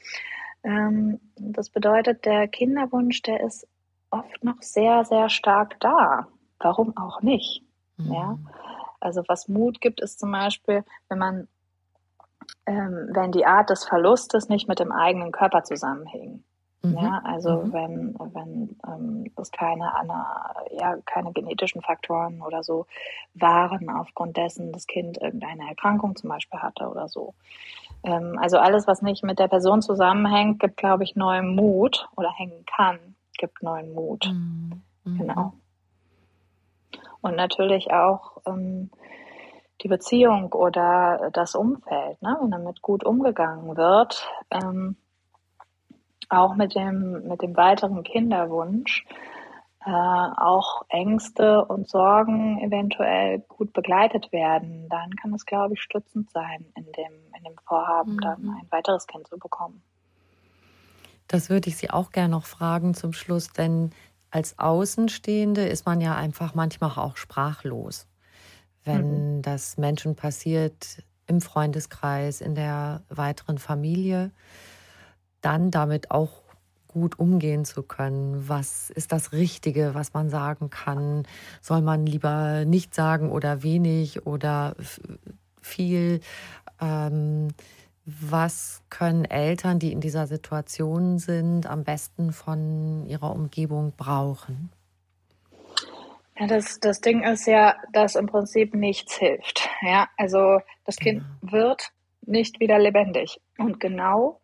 [0.62, 3.66] Ähm, das bedeutet, der Kinderwunsch, der ist
[4.10, 6.28] oft noch sehr, sehr stark da.
[6.58, 7.62] Warum auch nicht?
[7.96, 8.12] Mhm.
[8.12, 8.38] Ja?
[9.00, 11.48] Also was Mut gibt, ist zum Beispiel, wenn man,
[12.66, 16.42] ähm, wenn die Art des Verlustes nicht mit dem eigenen Körper zusammenhängt.
[16.90, 16.98] Mhm.
[16.98, 17.72] Ja, also mhm.
[17.72, 22.86] wenn, wenn ähm, es keine, Anna, ja, keine genetischen Faktoren oder so
[23.34, 27.34] waren, aufgrund dessen das Kind irgendeine Erkrankung zum Beispiel hatte oder so.
[28.04, 32.30] Ähm, also alles, was nicht mit der Person zusammenhängt, gibt, glaube ich, neuen Mut oder
[32.32, 32.98] hängen kann,
[33.36, 34.26] gibt neuen Mut.
[34.26, 34.82] Mhm.
[35.04, 35.18] mhm.
[35.18, 35.52] Genau.
[37.20, 38.90] Und natürlich auch ähm,
[39.82, 42.36] die Beziehung oder das Umfeld, ne?
[42.40, 44.28] wenn damit gut umgegangen wird.
[44.50, 44.96] Ähm,
[46.28, 49.04] auch mit dem, mit dem weiteren Kinderwunsch
[49.86, 56.30] äh, auch Ängste und Sorgen eventuell gut begleitet werden, dann kann es, glaube ich, stützend
[56.32, 58.20] sein in dem, in dem Vorhaben, mhm.
[58.20, 59.82] dann ein weiteres Kind zu bekommen.
[61.28, 63.90] Das würde ich Sie auch gerne noch fragen zum Schluss, denn
[64.30, 68.08] als Außenstehende ist man ja einfach manchmal auch sprachlos,
[68.84, 69.42] wenn mhm.
[69.42, 74.32] das Menschen passiert im Freundeskreis, in der weiteren Familie
[75.46, 76.42] dann damit auch
[76.88, 78.48] gut umgehen zu können.
[78.48, 81.22] Was ist das Richtige, was man sagen kann?
[81.60, 84.74] Soll man lieber nicht sagen oder wenig oder
[85.62, 86.20] viel?
[86.80, 87.48] Ähm,
[88.06, 94.70] was können Eltern, die in dieser Situation sind, am besten von ihrer Umgebung brauchen?
[96.38, 99.68] Ja, das, das Ding ist ja, dass im Prinzip nichts hilft.
[99.82, 101.52] Ja, also das Kind genau.
[101.52, 101.92] wird
[102.22, 103.40] nicht wieder lebendig.
[103.58, 104.40] Und genau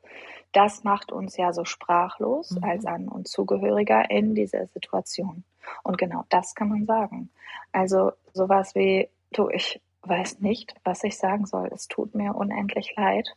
[0.53, 2.65] das macht uns ja so sprachlos mhm.
[2.65, 5.45] als An- und Zugehöriger in dieser Situation.
[5.83, 7.31] Und genau das kann man sagen.
[7.73, 11.69] Also sowas wie, du, ich weiß nicht, was ich sagen soll.
[11.73, 13.29] Es tut mir unendlich leid.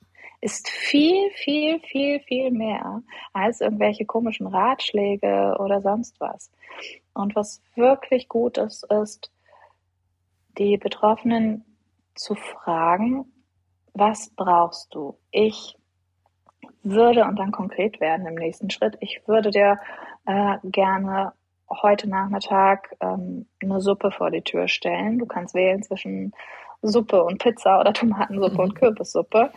[0.42, 3.02] Ist viel, viel, viel, viel mehr
[3.34, 6.52] als irgendwelche komischen Ratschläge oder sonst was.
[7.14, 9.32] Und was wirklich gut ist, ist,
[10.58, 11.66] die Betroffenen
[12.16, 13.32] zu fragen,
[13.94, 15.18] was brauchst du?
[15.32, 15.78] Ich
[16.84, 18.98] würde und dann konkret werden im nächsten Schritt.
[19.00, 19.80] Ich würde dir
[20.26, 21.34] äh, gerne
[21.70, 25.20] heute Nachmittag ähm, eine Suppe vor die Tür stellen.
[25.20, 26.34] Du kannst wählen zwischen
[26.82, 28.60] Suppe und Pizza oder Tomatensuppe mhm.
[28.60, 29.52] und Kürbissuppe,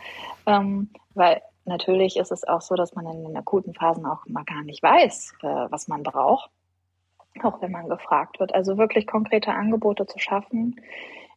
[0.45, 4.43] ähm, weil natürlich ist es auch so, dass man in den akuten Phasen auch mal
[4.43, 6.49] gar nicht weiß, äh, was man braucht,
[7.43, 8.53] auch wenn man gefragt wird.
[8.53, 10.79] Also wirklich konkrete Angebote zu schaffen.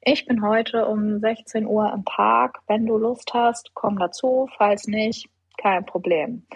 [0.04, 2.60] Ich bin heute um 16 Uhr im Park.
[2.66, 4.48] Wenn du Lust hast, komm dazu.
[4.56, 5.28] Falls nicht,
[5.62, 6.46] kein Problem.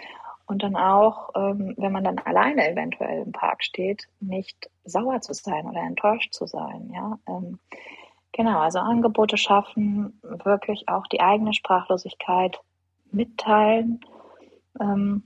[0.45, 5.33] Und dann auch, ähm, wenn man dann alleine eventuell im Park steht, nicht sauer zu
[5.33, 6.89] sein oder enttäuscht zu sein.
[6.93, 7.59] Ja, ähm,
[8.31, 8.59] genau.
[8.59, 12.59] Also Angebote schaffen, wirklich auch die eigene Sprachlosigkeit
[13.11, 13.99] mitteilen.
[14.79, 15.23] Ähm,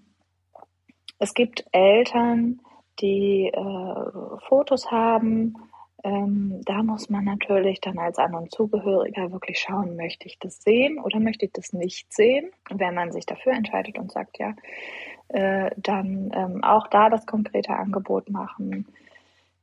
[1.20, 2.62] es gibt Eltern,
[3.00, 5.56] die äh, Fotos haben
[6.04, 10.62] ähm, da muss man natürlich dann als An- und Zugehöriger wirklich schauen, möchte ich das
[10.62, 12.52] sehen oder möchte ich das nicht sehen?
[12.70, 14.54] Wenn man sich dafür entscheidet und sagt, ja,
[15.30, 18.88] äh, dann ähm, auch da das konkrete Angebot machen.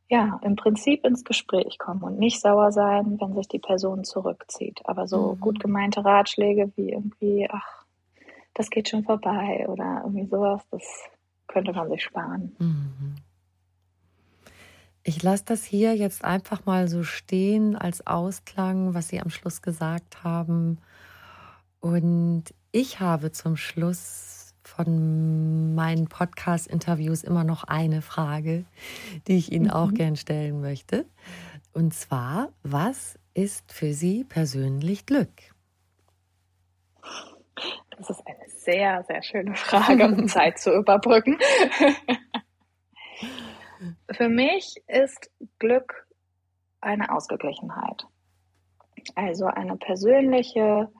[0.08, 4.80] Ja, im Prinzip ins Gespräch kommen und nicht sauer sein, wenn sich die Person zurückzieht.
[4.84, 5.40] Aber so mhm.
[5.40, 7.84] gut gemeinte Ratschläge wie irgendwie, ach,
[8.54, 11.08] das geht schon vorbei oder irgendwie sowas, das
[11.46, 12.56] könnte man sich sparen.
[12.58, 13.16] Mhm.
[15.08, 19.62] Ich lasse das hier jetzt einfach mal so stehen als Ausklang, was Sie am Schluss
[19.62, 20.82] gesagt haben.
[21.80, 28.66] Und ich habe zum Schluss von meinen Podcast-Interviews immer noch eine Frage,
[29.26, 29.70] die ich Ihnen mhm.
[29.70, 31.06] auch gern stellen möchte.
[31.72, 35.32] Und zwar, was ist für Sie persönlich Glück?
[37.96, 41.38] Das ist eine sehr, sehr schöne Frage, um Zeit zu überbrücken.
[44.10, 46.06] Für mich ist Glück
[46.80, 48.06] eine Ausgeglichenheit.
[49.14, 50.90] Also eine persönliche,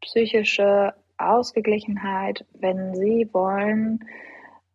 [0.00, 4.04] psychische Ausgeglichenheit, wenn Sie wollen,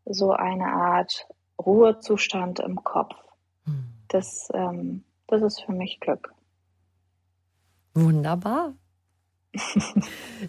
[0.06, 1.28] so eine Art
[1.60, 3.16] Ruhezustand im Kopf.
[3.66, 3.86] Hm.
[4.10, 6.34] Das, ähm, das ist für mich Glück.
[7.94, 8.74] Wunderbar.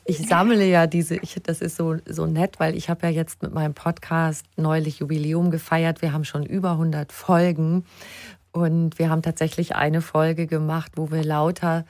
[0.07, 3.43] Ich sammle ja diese, ich, das ist so, so nett, weil ich habe ja jetzt
[3.43, 6.03] mit meinem Podcast neulich Jubiläum gefeiert.
[6.03, 7.85] Wir haben schon über 100 Folgen
[8.53, 11.85] und wir haben tatsächlich eine Folge gemacht, wo wir lauter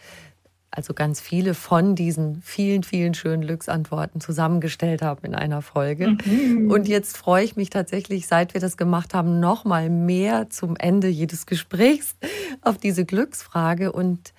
[0.76, 6.16] also ganz viele von diesen vielen, vielen schönen Glücksantworten zusammengestellt habe in einer Folge.
[6.24, 6.68] Mhm.
[6.68, 10.76] Und jetzt freue ich mich tatsächlich, seit wir das gemacht haben, noch mal mehr zum
[10.76, 12.16] Ende jedes Gesprächs
[12.60, 14.32] auf diese Glücksfrage und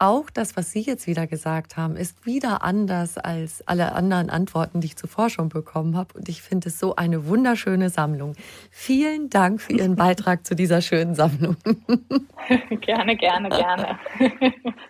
[0.00, 4.80] auch das, was Sie jetzt wieder gesagt haben, ist wieder anders als alle anderen Antworten,
[4.80, 6.14] die ich zuvor schon bekommen habe.
[6.14, 8.34] Und ich finde es so eine wunderschöne Sammlung.
[8.70, 11.56] Vielen Dank für Ihren Beitrag zu dieser schönen Sammlung.
[12.80, 13.98] gerne, gerne, gerne.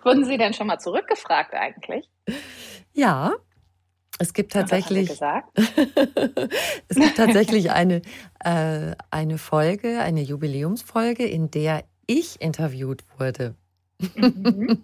[0.03, 2.09] Wurden Sie denn schon mal zurückgefragt eigentlich?
[2.93, 3.33] Ja,
[4.17, 8.01] es gibt tatsächlich, es gibt tatsächlich eine,
[8.39, 13.55] äh, eine Folge, eine Jubiläumsfolge, in der ich interviewt wurde.
[14.15, 14.81] Mhm.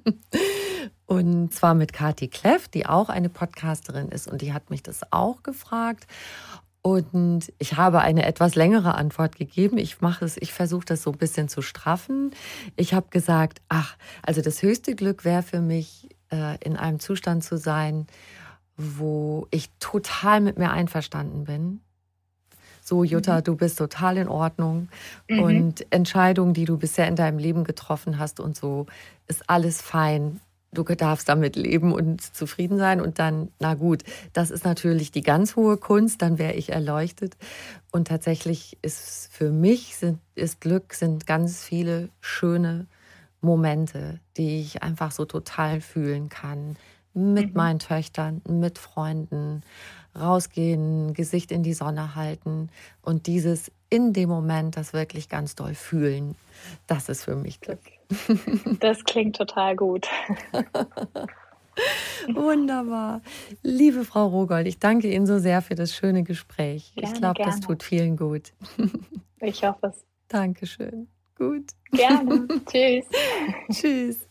[1.06, 5.12] und zwar mit Kati Kleff, die auch eine Podcasterin ist und die hat mich das
[5.12, 6.08] auch gefragt.
[6.82, 9.78] Und ich habe eine etwas längere Antwort gegeben.
[9.78, 12.32] Ich mache es, ich versuche das so ein bisschen zu straffen.
[12.78, 17.44] Ich habe gesagt, ach, also das höchste Glück wäre für mich, äh, in einem Zustand
[17.44, 18.08] zu sein,
[18.78, 21.82] wo ich total mit mir einverstanden bin
[22.88, 23.44] so Jutta, mhm.
[23.44, 24.88] du bist total in Ordnung
[25.30, 25.40] mhm.
[25.40, 28.86] und Entscheidungen, die du bisher in deinem Leben getroffen hast und so,
[29.28, 30.40] ist alles fein.
[30.74, 35.22] Du darfst damit leben und zufrieden sein und dann, na gut, das ist natürlich die
[35.22, 37.36] ganz hohe Kunst, dann wäre ich erleuchtet.
[37.92, 42.86] Und tatsächlich ist für mich sind, ist Glück, sind ganz viele schöne
[43.42, 46.78] Momente, die ich einfach so total fühlen kann.
[47.14, 47.58] Mit mhm.
[47.58, 49.64] meinen Töchtern, mit Freunden,
[50.18, 52.70] rausgehen, Gesicht in die Sonne halten
[53.02, 56.36] und dieses in dem Moment das wirklich ganz doll fühlen,
[56.88, 57.80] das ist für mich Glück.
[58.80, 60.08] Das klingt total gut.
[62.34, 63.22] Wunderbar.
[63.62, 66.94] Liebe Frau Rogold, ich danke Ihnen so sehr für das schöne Gespräch.
[66.96, 68.54] Gerne, ich glaube, das tut vielen gut.
[69.40, 70.04] Ich hoffe es.
[70.30, 71.08] Dankeschön.
[71.38, 71.66] Gut.
[71.92, 72.48] Gerne.
[72.66, 73.06] Tschüss.
[73.72, 74.28] Tschüss.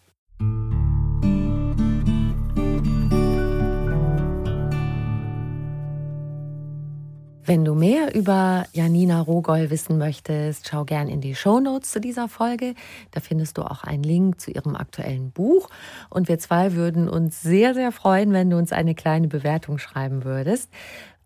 [7.48, 12.00] Wenn du mehr über Janina Rogoll wissen möchtest, schau gern in die Show Notes zu
[12.00, 12.74] dieser Folge.
[13.12, 15.68] Da findest du auch einen Link zu ihrem aktuellen Buch.
[16.10, 20.24] Und wir zwei würden uns sehr, sehr freuen, wenn du uns eine kleine Bewertung schreiben
[20.24, 20.72] würdest.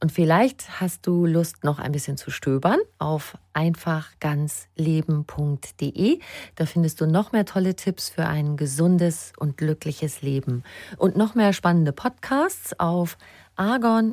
[0.02, 6.18] Und vielleicht hast du Lust, noch ein bisschen zu stöbern auf einfachganzleben.de.
[6.54, 10.64] Da findest du noch mehr tolle Tipps für ein gesundes und glückliches Leben
[10.98, 13.16] und noch mehr spannende Podcasts auf
[13.56, 14.12] argon-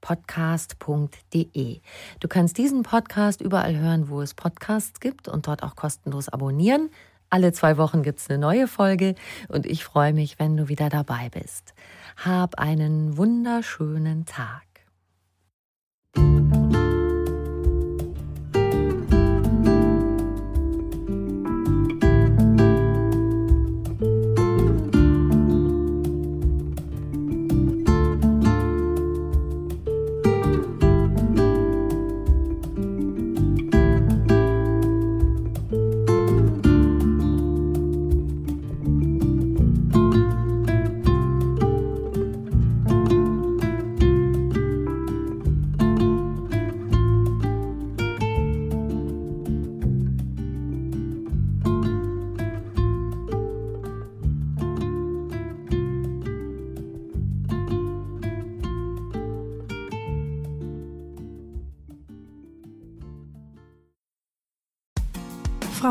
[0.00, 1.80] podcast.de.
[2.20, 6.90] Du kannst diesen Podcast überall hören, wo es Podcasts gibt und dort auch kostenlos abonnieren.
[7.28, 9.14] Alle zwei Wochen gibt es eine neue Folge
[9.48, 11.74] und ich freue mich, wenn du wieder dabei bist.
[12.16, 14.62] Hab einen wunderschönen Tag.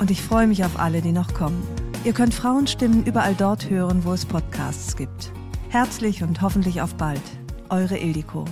[0.00, 1.62] und ich freue mich auf alle, die noch kommen.
[2.04, 5.32] Ihr könnt Frauenstimmen überall dort hören, wo es Podcasts gibt.
[5.68, 7.20] Herzlich und hoffentlich auf bald.
[7.68, 8.46] Eure Ildiko.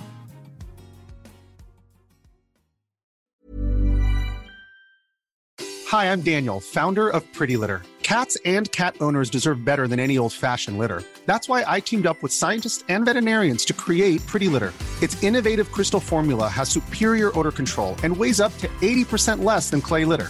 [5.91, 7.81] Hi, I'm Daniel, Founder of Pretty Litter.
[8.03, 11.03] Cats and cat owners deserve better than any old-fashioned litter.
[11.25, 14.71] That's why I teamed up with scientists and veterinarians to create Pretty Litter.
[15.01, 19.81] Its innovative crystal formula has superior odor control and weighs up to 80% less than
[19.81, 20.29] clay litter.